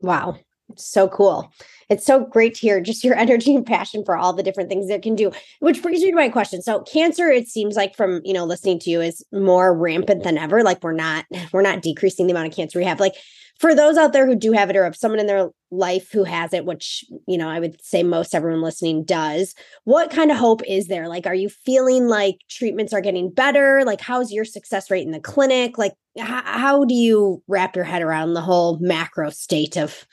[0.00, 0.36] Wow.
[0.76, 1.52] So cool.
[1.88, 4.88] It's so great to hear just your energy and passion for all the different things
[4.88, 5.32] it can do.
[5.60, 6.62] Which brings me to my question.
[6.62, 10.38] So cancer, it seems like from, you know, listening to you is more rampant than
[10.38, 10.62] ever.
[10.62, 13.00] Like we're not, we're not decreasing the amount of cancer we have.
[13.00, 13.14] Like
[13.60, 16.24] for those out there who do have it or have someone in their life who
[16.24, 20.38] has it, which, you know, I would say most everyone listening does, what kind of
[20.38, 21.08] hope is there?
[21.08, 23.84] Like, are you feeling like treatments are getting better?
[23.84, 25.76] Like, how's your success rate in the clinic?
[25.76, 30.06] Like, how do you wrap your head around the whole macro state of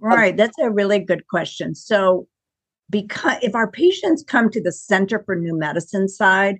[0.00, 0.36] Right.
[0.36, 1.74] That's a really good question.
[1.74, 2.26] So,
[2.90, 6.56] because if our patients come to the Center for New Medicine side,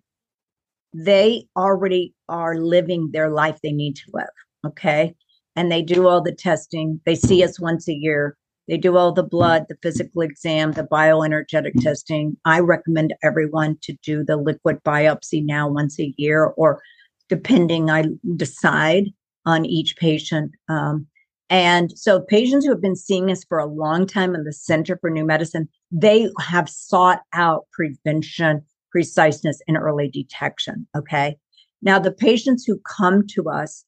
[0.93, 4.27] they already are living their life they need to live.
[4.67, 5.15] Okay.
[5.57, 7.01] And they do all the testing.
[7.05, 8.37] They see us once a year.
[8.69, 12.37] They do all the blood, the physical exam, the bioenergetic testing.
[12.45, 16.81] I recommend everyone to do the liquid biopsy now once a year, or
[17.29, 18.05] depending, I
[18.37, 19.07] decide
[19.47, 20.53] on each patient.
[20.69, 21.07] Um,
[21.51, 24.97] and so patients who have been seeing us for a long time in the Center
[25.01, 30.87] for New Medicine, they have sought out prevention, preciseness, and early detection.
[30.97, 31.37] Okay.
[31.83, 33.85] Now, the patients who come to us,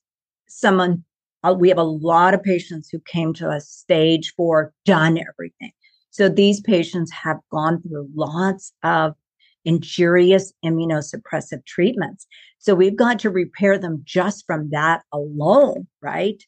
[0.48, 1.02] someone,
[1.42, 5.72] uh, we have a lot of patients who came to us stage four, done everything.
[6.10, 9.14] So these patients have gone through lots of
[9.66, 12.26] injurious immunosuppressive treatments.
[12.58, 16.42] So we've got to repair them just from that alone, right?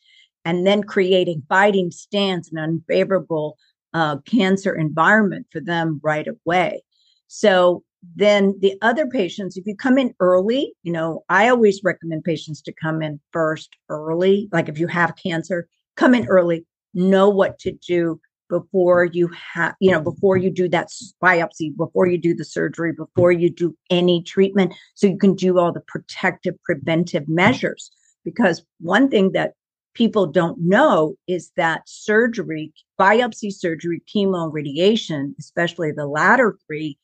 [0.48, 3.58] and then creating fighting stance and unfavorable
[3.92, 6.82] uh, cancer environment for them right away.
[7.26, 7.84] So
[8.16, 12.62] then the other patients, if you come in early, you know, I always recommend patients
[12.62, 14.48] to come in first early.
[14.50, 18.18] Like if you have cancer, come in early, know what to do
[18.48, 20.88] before you have, you know, before you do that
[21.22, 25.58] biopsy, before you do the surgery, before you do any treatment, so you can do
[25.58, 27.90] all the protective preventive measures.
[28.24, 29.52] Because one thing that
[29.94, 36.98] people don't know is that surgery, biopsy surgery, chemo, radiation, especially the latter three,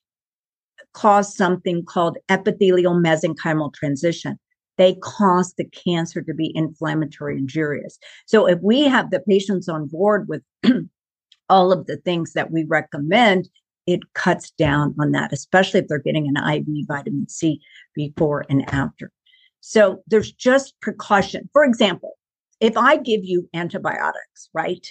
[0.93, 4.39] cause something called epithelial mesenchymal transition.
[4.77, 7.99] They cause the cancer to be inflammatory injurious.
[8.27, 10.43] So if we have the patients on board with
[11.55, 13.49] all of the things that we recommend,
[13.87, 17.61] it cuts down on that, especially if they're getting an IV vitamin C
[17.95, 19.13] before and after.
[19.61, 21.49] So there's just precaution.
[21.53, 22.15] For example,
[22.59, 24.85] if I give you antibiotics, right?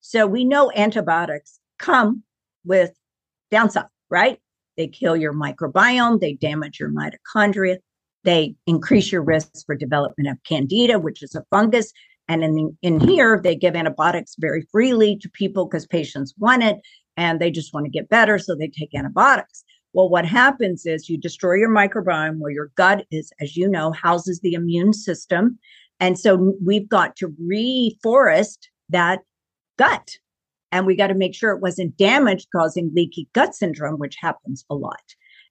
[0.00, 2.22] So we know antibiotics come
[2.64, 2.92] with
[3.50, 4.38] downside, right?
[4.76, 7.78] They kill your microbiome, they damage your mitochondria,
[8.22, 11.92] they increase your risk for development of candida, which is a fungus.
[12.28, 16.78] And in, in here, they give antibiotics very freely to people because patients want it
[17.16, 18.38] and they just want to get better.
[18.38, 19.64] So they take antibiotics.
[19.92, 23.92] Well, what happens is you destroy your microbiome where your gut is, as you know,
[23.92, 25.58] houses the immune system.
[26.00, 28.58] And so we've got to reforest
[28.90, 29.20] that
[29.78, 30.18] gut.
[30.72, 34.64] And we got to make sure it wasn't damaged, causing leaky gut syndrome, which happens
[34.68, 35.00] a lot.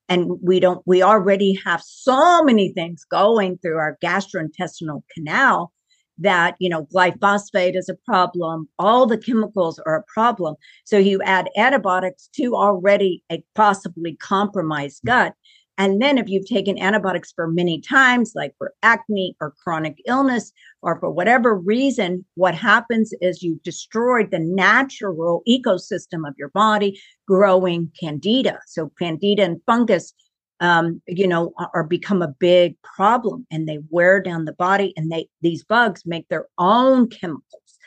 [0.08, 5.72] And we don't, we already have so many things going through our gastrointestinal canal
[6.20, 8.68] that, you know, glyphosate is a problem.
[8.80, 10.56] All the chemicals are a problem.
[10.86, 15.08] So you add antibiotics to already a possibly compromised mm.
[15.08, 15.34] gut.
[15.78, 20.54] And then if you've taken antibiotics for many times, like for acne or chronic illness,
[20.82, 26.98] or for whatever reason, what happens is you've destroyed the natural ecosystem of your body
[27.28, 28.60] growing candida.
[28.68, 30.14] So candida and fungus,
[30.60, 35.12] um, you know, are, become a big problem and they wear down the body and
[35.12, 37.78] they, these bugs make their own chemicals.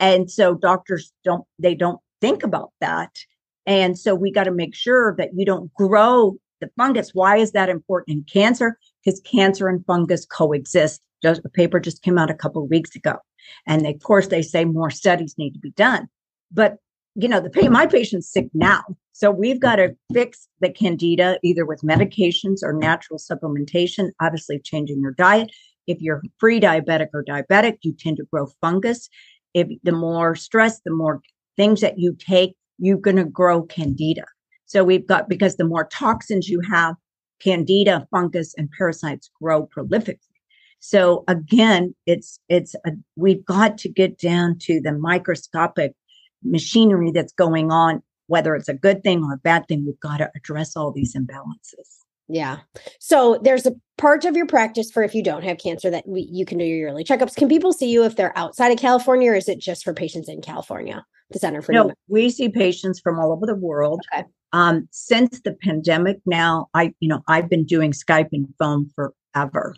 [0.00, 3.16] And so doctors don't, they don't think about that.
[3.66, 7.10] And so we got to make sure that you don't grow the fungus.
[7.12, 8.78] Why is that important in cancer?
[9.04, 11.02] Because cancer and fungus coexist.
[11.22, 13.16] Just a paper just came out a couple weeks ago,
[13.66, 16.08] and of course they say more studies need to be done.
[16.52, 16.76] But
[17.14, 18.84] you know, the my patient's sick now,
[19.16, 24.10] so we've got to fix the candida either with medications or natural supplementation.
[24.20, 25.50] Obviously, changing your diet.
[25.86, 29.08] If you're pre-diabetic or diabetic, you tend to grow fungus.
[29.54, 31.22] If the more stress, the more
[31.56, 34.26] things that you take, you're going to grow candida.
[34.66, 36.94] So we've got, because the more toxins you have,
[37.40, 40.18] candida, fungus, and parasites grow prolifically.
[40.80, 45.94] So again, it's, it's, a, we've got to get down to the microscopic
[46.44, 49.84] machinery that's going on, whether it's a good thing or a bad thing.
[49.86, 52.04] We've got to address all these imbalances.
[52.28, 52.58] Yeah.
[52.98, 56.22] So there's a part of your practice for if you don't have cancer that we,
[56.22, 57.36] you can do your yearly checkups.
[57.36, 60.28] Can people see you if they're outside of California, or is it just for patients
[60.28, 61.04] in California?
[61.30, 64.00] The Center for no, we see patients from all over the world.
[64.14, 64.24] Okay.
[64.52, 69.74] Um, since the pandemic, now I, you know, I've been doing Skype and phone forever,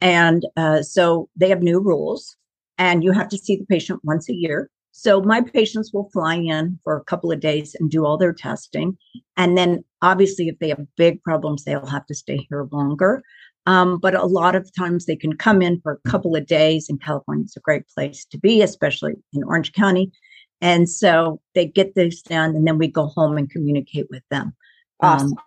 [0.00, 2.36] and uh, so they have new rules,
[2.78, 4.70] and you have to see the patient once a year.
[4.98, 8.32] So my patients will fly in for a couple of days and do all their
[8.32, 8.98] testing.
[9.36, 13.22] And then obviously, if they have big problems, they'll have to stay here longer.
[13.66, 16.88] Um, but a lot of times they can come in for a couple of days,
[16.88, 20.10] and California is a great place to be, especially in Orange County.
[20.60, 24.52] And so they get this done, and then we go home and communicate with them.
[25.00, 25.28] Awesome.
[25.28, 25.38] Um,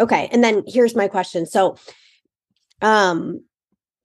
[0.00, 0.28] okay.
[0.32, 1.46] And then here's my question.
[1.46, 1.76] So,
[2.82, 3.42] um,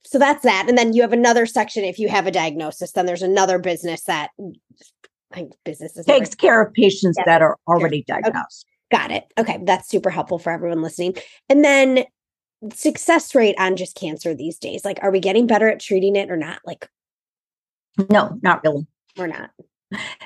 [0.05, 3.05] so that's that and then you have another section if you have a diagnosis then
[3.05, 4.29] there's another business that
[5.33, 7.23] I businesses takes care of patients yeah.
[7.25, 8.65] that are already diagnosed.
[8.93, 9.01] Okay.
[9.01, 9.25] got it.
[9.37, 11.15] Okay that's super helpful for everyone listening.
[11.49, 12.05] And then
[12.73, 16.31] success rate on just cancer these days like are we getting better at treating it
[16.31, 16.59] or not?
[16.65, 16.87] Like
[18.09, 18.87] no not really.
[19.17, 19.51] We're not.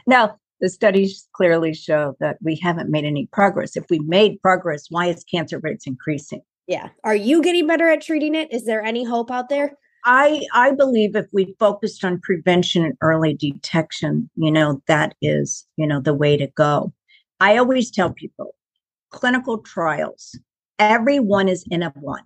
[0.06, 3.78] No the studies clearly show that we haven't made any progress.
[3.78, 6.90] If we made progress why is cancer rates increasing yeah.
[7.04, 8.54] Are you getting better at treating it?
[8.54, 9.74] Is there any hope out there?
[10.06, 15.66] I I believe if we focused on prevention and early detection, you know, that is,
[15.78, 16.94] you know, the way to go.
[17.40, 18.56] I always tell people
[19.10, 20.38] clinical trials,
[20.78, 22.24] everyone is in a one.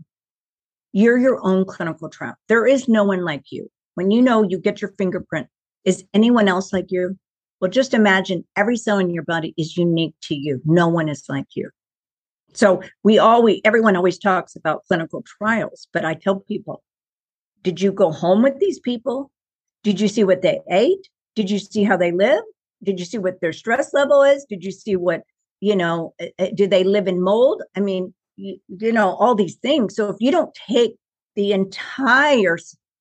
[0.91, 2.35] You're your own clinical trial.
[2.49, 3.71] There is no one like you.
[3.95, 5.47] When you know you get your fingerprint,
[5.85, 7.17] is anyone else like you?
[7.61, 10.61] Well, just imagine every cell in your body is unique to you.
[10.65, 11.69] No one is like you.
[12.53, 16.83] So we always, everyone always talks about clinical trials, but I tell people,
[17.63, 19.31] did you go home with these people?
[19.83, 21.07] Did you see what they ate?
[21.35, 22.43] Did you see how they live?
[22.83, 24.45] Did you see what their stress level is?
[24.47, 25.21] Did you see what,
[25.61, 27.63] you know, eh, eh, do they live in mold?
[27.75, 29.95] I mean, you, you know, all these things.
[29.95, 30.95] So if you don't take
[31.35, 32.57] the entire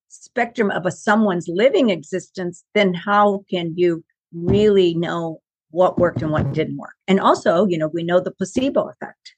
[0.09, 5.41] spectrum of a someone's living existence, then how can you really know
[5.71, 6.95] what worked and what didn't work?
[7.09, 9.35] And also, you know, we know the placebo effect.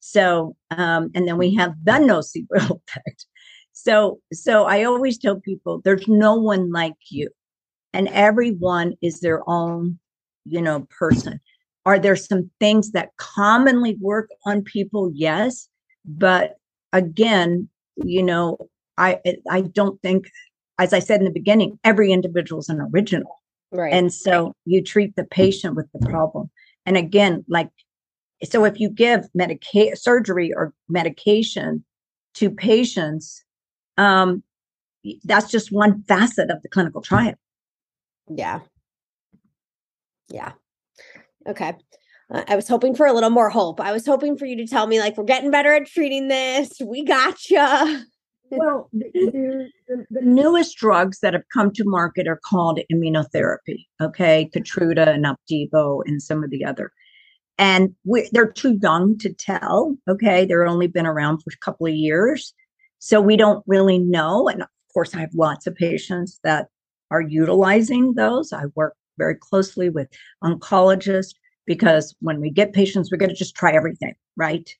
[0.00, 3.26] So, um, and then we have the nocebo effect.
[3.72, 7.28] So, so I always tell people there's no one like you,
[7.92, 9.98] and everyone is their own,
[10.44, 11.40] you know, person.
[11.86, 15.10] Are there some things that commonly work on people?
[15.14, 15.68] Yes,
[16.04, 16.56] but
[16.92, 18.58] again, you know,
[18.96, 19.20] I
[19.50, 20.28] I don't think,
[20.78, 23.40] as I said in the beginning, every individual is an original,
[23.72, 23.92] right?
[23.92, 26.50] And so you treat the patient with the problem.
[26.84, 27.70] And again, like
[28.44, 31.84] so if you give medica- surgery or medication
[32.34, 33.44] to patients,
[33.96, 34.42] um,
[35.24, 37.34] that's just one facet of the clinical trial.
[38.28, 38.60] Yeah.
[40.28, 40.52] Yeah.
[41.46, 41.74] Okay.
[42.30, 43.80] Uh, I was hoping for a little more hope.
[43.80, 46.72] I was hoping for you to tell me, like, we're getting better at treating this.
[46.84, 48.04] We gotcha.
[48.50, 53.86] well, the, the, the, newest drugs that have come to market are called immunotherapy.
[54.00, 56.92] Okay, Keytruda and Opdivo and some of the other
[57.58, 57.94] and
[58.32, 59.96] they're too young to tell.
[60.08, 62.54] Okay, they're only been around for a couple of years,
[62.98, 64.48] so we don't really know.
[64.48, 66.68] And of course, I have lots of patients that
[67.10, 68.52] are utilizing those.
[68.52, 70.08] I work very closely with
[70.44, 71.34] oncologists
[71.66, 74.74] because when we get patients, we're going to just try everything, right?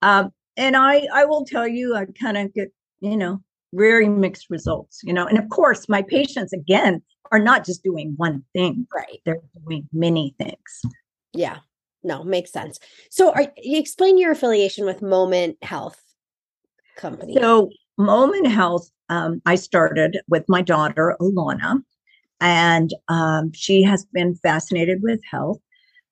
[0.00, 3.42] Um, and I, I will tell you, I kind of get, you know,
[3.74, 5.26] very mixed results, you know.
[5.26, 9.20] And of course, my patients again are not just doing one thing, right?
[9.24, 10.82] They're doing many things.
[11.32, 11.58] Yeah,
[12.04, 12.78] no, makes sense.
[13.10, 16.02] So, are, you explain your affiliation with Moment Health
[16.96, 17.36] Company.
[17.40, 21.82] So, Moment Health, um, I started with my daughter Alana,
[22.40, 25.60] and um, she has been fascinated with health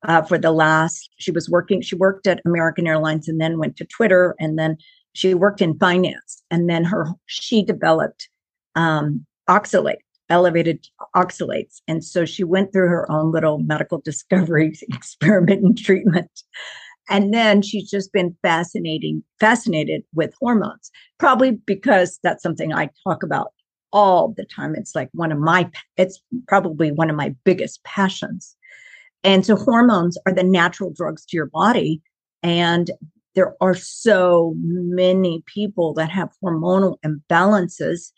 [0.07, 1.11] uh, for the last.
[1.19, 1.81] She was working.
[1.81, 4.77] She worked at American Airlines, and then went to Twitter, and then
[5.13, 8.29] she worked in finance, and then her she developed
[8.77, 9.97] um, oxalate
[10.31, 11.81] elevated oxalates.
[11.87, 16.31] And so she went through her own little medical discovery experiment and treatment.
[17.09, 23.25] And then she's just been fascinating, fascinated with hormones, probably because that's something I talk
[23.25, 23.53] about
[23.93, 24.77] all the time.
[24.77, 28.57] It's like one of my, it's probably one of my biggest passions.
[29.25, 32.01] And so hormones are the natural drugs to your body.
[32.45, 32.91] And
[33.35, 38.13] there are so many people that have hormonal imbalances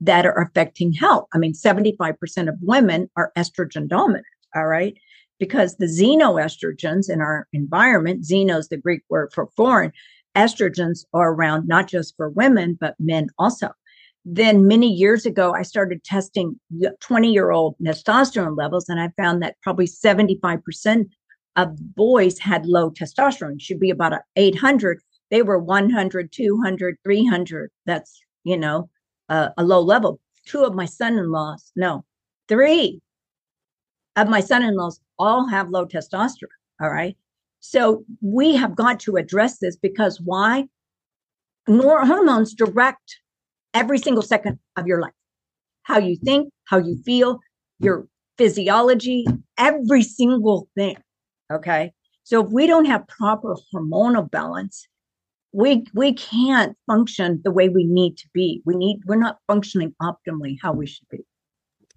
[0.00, 1.26] that are affecting health.
[1.32, 4.94] I mean, 75% of women are estrogen dominant, all right?
[5.38, 9.92] Because the xenoestrogens in our environment, xeno is the Greek word for foreign,
[10.36, 13.70] estrogens are around not just for women, but men also.
[14.24, 16.58] Then many years ago, I started testing
[17.00, 21.06] 20 year old testosterone levels, and I found that probably 75%
[21.54, 27.70] of boys had low testosterone, should be about 800 they were 100, 200, 300.
[27.84, 28.88] That's, you know,
[29.28, 30.20] uh, a low level.
[30.46, 32.04] Two of my son in laws, no,
[32.48, 33.00] three
[34.14, 36.48] of my son in laws all have low testosterone.
[36.80, 37.16] All right.
[37.60, 40.66] So we have got to address this because why?
[41.68, 43.18] More hormones direct
[43.74, 45.12] every single second of your life.
[45.82, 47.40] How you think, how you feel,
[47.80, 48.06] your
[48.38, 49.26] physiology,
[49.58, 50.96] every single thing.
[51.52, 51.92] Okay.
[52.24, 54.86] So if we don't have proper hormonal balance,
[55.56, 58.60] we we can't function the way we need to be.
[58.66, 61.24] We need we're not functioning optimally how we should be.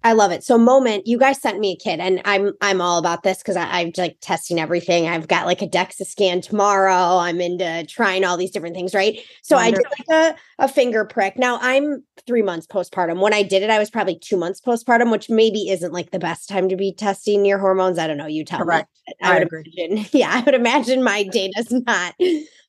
[0.02, 0.42] I love it.
[0.42, 3.56] So moment, you guys sent me a kit and I'm I'm all about this because
[3.56, 5.06] I'm like testing everything.
[5.06, 7.18] I've got like a DEXA scan tomorrow.
[7.18, 9.20] I'm into trying all these different things, right?
[9.42, 9.84] So Wonderful.
[9.84, 11.38] I did like a, a finger prick.
[11.38, 13.20] Now I'm three months postpartum.
[13.20, 16.18] When I did it, I was probably two months postpartum, which maybe isn't like the
[16.18, 17.98] best time to be testing your hormones.
[17.98, 18.26] I don't know.
[18.26, 18.88] You tell Correct.
[19.06, 19.14] me.
[19.22, 19.64] I, I would agree.
[19.76, 20.06] imagine.
[20.18, 22.14] Yeah, I would imagine my data's not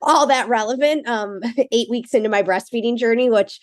[0.01, 1.07] all that relevant.
[1.07, 1.39] Um,
[1.71, 3.61] eight weeks into my breastfeeding journey, which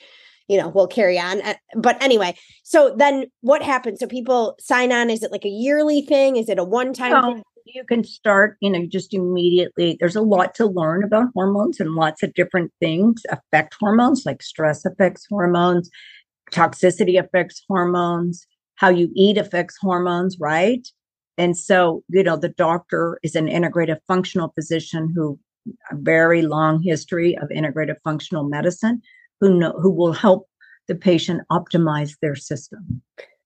[0.48, 1.40] you know, we'll carry on.
[1.42, 2.34] Uh, but anyway,
[2.64, 4.00] so then what happens?
[4.00, 5.10] So people sign on.
[5.10, 6.36] Is it like a yearly thing?
[6.36, 9.96] Is it a one time well, You can start, you know, just immediately.
[10.00, 14.42] There's a lot to learn about hormones and lots of different things affect hormones, like
[14.42, 15.90] stress affects hormones,
[16.50, 18.46] toxicity affects hormones,
[18.76, 20.88] how you eat affects hormones, right?
[21.36, 25.38] And so, you know, the doctor is an integrative functional physician who
[25.90, 29.02] a very long history of integrative functional medicine
[29.40, 30.48] who know who will help
[30.88, 33.02] the patient optimize their system.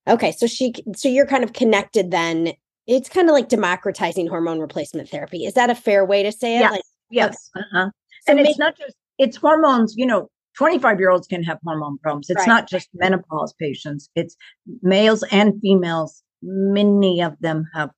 [0.09, 2.53] Okay, so she so you're kind of connected then.
[2.86, 5.45] It's kind of like democratizing hormone replacement therapy.
[5.45, 6.61] Is that a fair way to say it?
[6.61, 6.72] Yes.
[6.72, 7.51] Like, yes.
[7.57, 7.64] Okay.
[7.64, 7.90] Uh-huh.
[8.26, 11.99] So and it's not just it's hormones, you know, 25 year olds can have hormone
[11.99, 12.28] problems.
[12.28, 12.49] It's right.
[12.49, 14.36] not just menopause patients, it's
[14.82, 16.22] males and females.
[16.43, 17.90] Many of them have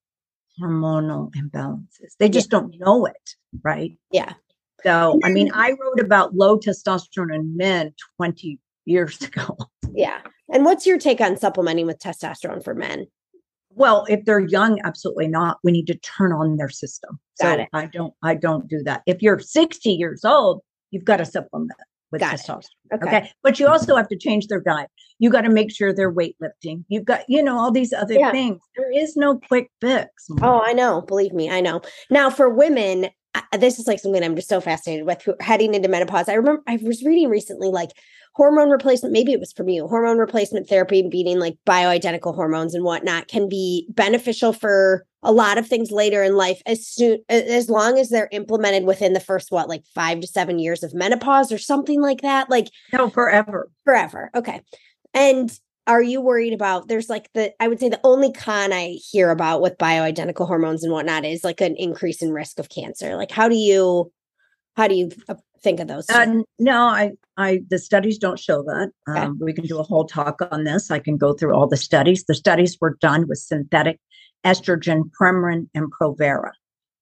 [0.61, 2.13] hormonal imbalances.
[2.19, 2.61] They just yeah.
[2.61, 3.31] don't know it,
[3.63, 3.93] right?
[4.13, 4.35] Yeah.
[4.85, 9.57] So, I mean, I wrote about low testosterone in men 20 years ago.
[9.95, 10.21] Yeah.
[10.53, 13.07] And what's your take on supplementing with testosterone for men?
[13.71, 15.59] Well, if they're young, absolutely not.
[15.65, 17.19] We need to turn on their system.
[17.41, 17.69] Got so it.
[17.73, 19.03] I don't I don't do that.
[19.07, 20.61] If you're 60 years old,
[20.91, 21.73] you've got to supplement
[22.13, 22.69] with got testosterone.
[22.95, 23.07] Okay.
[23.07, 23.31] okay.
[23.43, 24.91] But you also have to change their diet.
[25.19, 26.85] You got to make sure they're weightlifting.
[26.89, 28.31] You've got, you know, all these other yeah.
[28.31, 28.61] things.
[28.77, 30.11] There is no quick fix.
[30.41, 31.01] Oh, I know.
[31.03, 31.81] Believe me, I know.
[32.11, 33.09] Now for women,
[33.59, 36.29] this is like something I'm just so fascinated with heading into menopause.
[36.29, 37.91] I remember I was reading recently like
[38.35, 42.75] hormone replacement, maybe it was from you, hormone replacement therapy, and beating like bioidentical hormones
[42.75, 47.19] and whatnot can be beneficial for a lot of things later in life as soon
[47.29, 50.95] as long as they're implemented within the first what like five to seven years of
[50.95, 52.51] menopause or something like that.
[52.51, 53.71] Like no, forever.
[53.85, 54.31] Forever.
[54.35, 54.61] Okay.
[55.15, 55.57] And
[55.87, 59.31] are you worried about there's like the i would say the only con i hear
[59.31, 63.17] about with bioidentical hormones and whatnot is like an increase in risk of cancer.
[63.17, 64.13] Like how do you
[64.77, 68.63] how do you uh, think of those uh, no i i the studies don't show
[68.63, 68.91] that.
[69.09, 69.21] Okay.
[69.21, 70.91] um, we can do a whole talk on this.
[70.91, 72.25] I can go through all the studies.
[72.25, 74.01] The studies were done with synthetic
[74.45, 76.51] estrogen premarin and provera.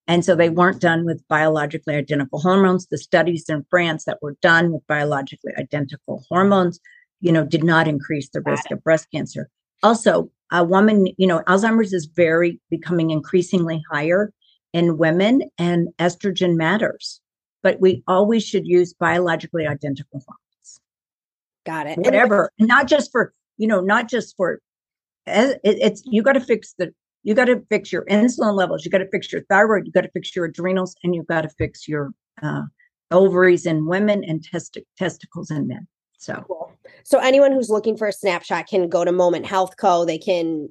[0.05, 2.87] And so they weren't done with biologically identical hormones.
[2.87, 6.79] The studies in france that were done with biologically identical hormones
[7.23, 9.49] you know, did not increase the risk of breast cancer.
[9.81, 14.33] Also, a woman, you know, Alzheimer's is very becoming increasingly higher
[14.73, 17.21] in women and estrogen matters.
[17.63, 20.81] But we always should use biologically identical hormones.
[21.65, 21.97] Got it.
[21.99, 22.51] Whatever.
[22.59, 24.59] And not just for, you know, not just for
[25.25, 26.93] eh, it's you got to fix the
[27.23, 30.01] you got to fix your insulin levels, you got to fix your thyroid, you got
[30.01, 32.11] to fix your adrenals, and you've got to fix your
[32.41, 32.63] uh,
[33.11, 35.87] ovaries in women and test- testicles in men.
[36.17, 36.43] So.
[37.03, 40.05] So anyone who's looking for a snapshot can go to Moment Health Co.
[40.05, 40.67] They can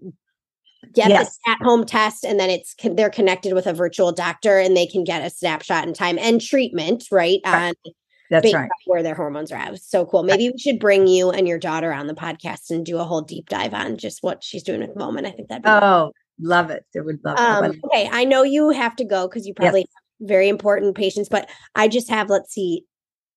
[0.92, 1.38] get yes.
[1.44, 5.04] the at-home test, and then it's they're connected with a virtual doctor, and they can
[5.04, 7.68] get a snapshot in time and treatment right, right.
[7.68, 7.92] on
[8.30, 9.78] that's right where their hormones are at.
[9.80, 10.22] So cool.
[10.22, 13.20] Maybe we should bring you and your daughter on the podcast and do a whole
[13.20, 15.26] deep dive on just what she's doing at the moment.
[15.26, 16.12] I think that'd be oh.
[16.40, 16.84] Love it.
[16.94, 17.78] It would love um, it.
[17.84, 18.08] Okay.
[18.10, 19.88] I know you have to go because you probably yes.
[19.94, 22.84] have very important patients, but I just have, let's see,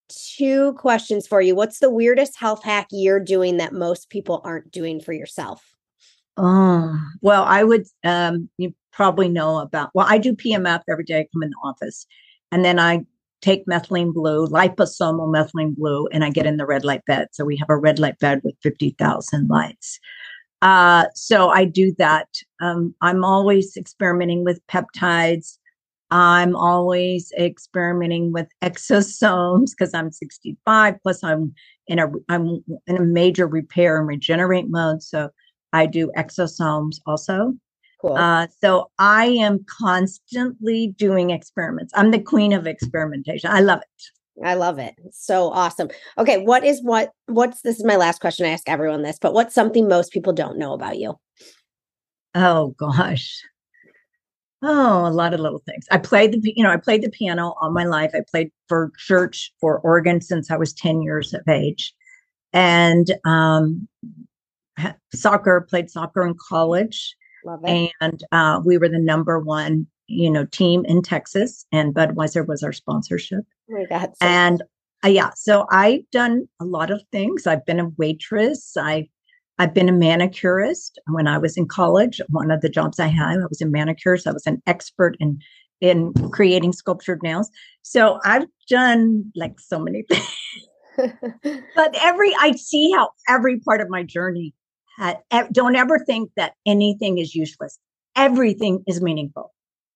[0.10, 1.56] two questions for you.
[1.56, 5.64] What's the weirdest health hack you're doing that most people aren't doing for yourself?
[6.38, 11.20] Oh, well, I would, um, you probably know about, well, I do PEMF every day
[11.20, 12.06] I come in the office.
[12.52, 13.06] And then I
[13.42, 17.28] take methylene blue, liposomal methylene blue, and I get in the red light bed.
[17.32, 20.00] So we have a red light bed with 50,000 lights.
[20.62, 22.28] Uh, so I do that.
[22.62, 25.58] Um, I'm always experimenting with peptides.
[26.12, 31.54] I'm always experimenting with exosomes because I'm 65 plus I'm
[31.88, 35.30] in a I'm in a major repair and regenerate mode so
[35.74, 37.54] I do exosomes also.
[38.02, 38.16] Cool.
[38.16, 41.92] Uh, so I am constantly doing experiments.
[41.96, 43.50] I'm the queen of experimentation.
[43.50, 44.46] I love it.
[44.46, 44.96] I love it.
[45.12, 45.90] So awesome.
[46.18, 49.34] Okay, what is what what's this is my last question I ask everyone this, but
[49.34, 51.18] what's something most people don't know about you?
[52.34, 53.42] Oh gosh.
[54.68, 55.86] Oh, a lot of little things.
[55.92, 58.12] I played the you know, I played the piano all my life.
[58.14, 61.94] I played for church for organ since I was 10 years of age.
[62.52, 63.88] And um
[65.14, 67.16] soccer, played soccer in college.
[67.46, 67.92] Love it.
[68.02, 72.64] And uh, we were the number one, you know, team in Texas, and Budweiser was
[72.64, 73.44] our sponsorship.
[73.72, 74.10] Oh God.
[74.18, 74.64] So and
[75.04, 77.46] uh, yeah, so I've done a lot of things.
[77.46, 78.76] I've been a waitress.
[78.78, 79.08] I
[79.58, 82.20] I've been a manicurist when I was in college.
[82.30, 84.28] One of the jobs I had, I was a manicurist.
[84.28, 85.40] I was an expert in
[85.82, 87.50] in creating sculptured nails.
[87.82, 90.36] So I've done like so many things.
[91.76, 94.54] but every I see how every part of my journey
[94.98, 95.20] had.
[95.52, 97.78] Don't ever think that anything is useless.
[98.16, 99.54] Everything is meaningful.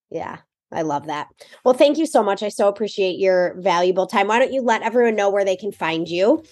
[0.10, 0.38] Yeah.
[0.72, 1.28] I love that.
[1.66, 2.43] Well, thank you so much.
[2.43, 4.28] I so appreciate your valuable time.
[4.28, 6.43] Why don't you let everyone know where they can find you?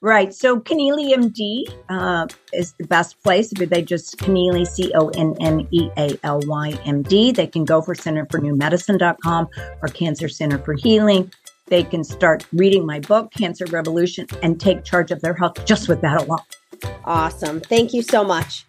[0.00, 0.32] Right.
[0.32, 3.52] So Connealy MD uh, is the best place.
[3.52, 7.48] If they just Connealy, C O N N E A L Y M D, they
[7.48, 9.48] can go for Center for New Medicine.com
[9.82, 11.32] or Cancer Center for Healing.
[11.66, 15.88] They can start reading my book, Cancer Revolution, and take charge of their health just
[15.88, 16.38] with that alone.
[17.04, 17.60] Awesome.
[17.60, 18.67] Thank you so much.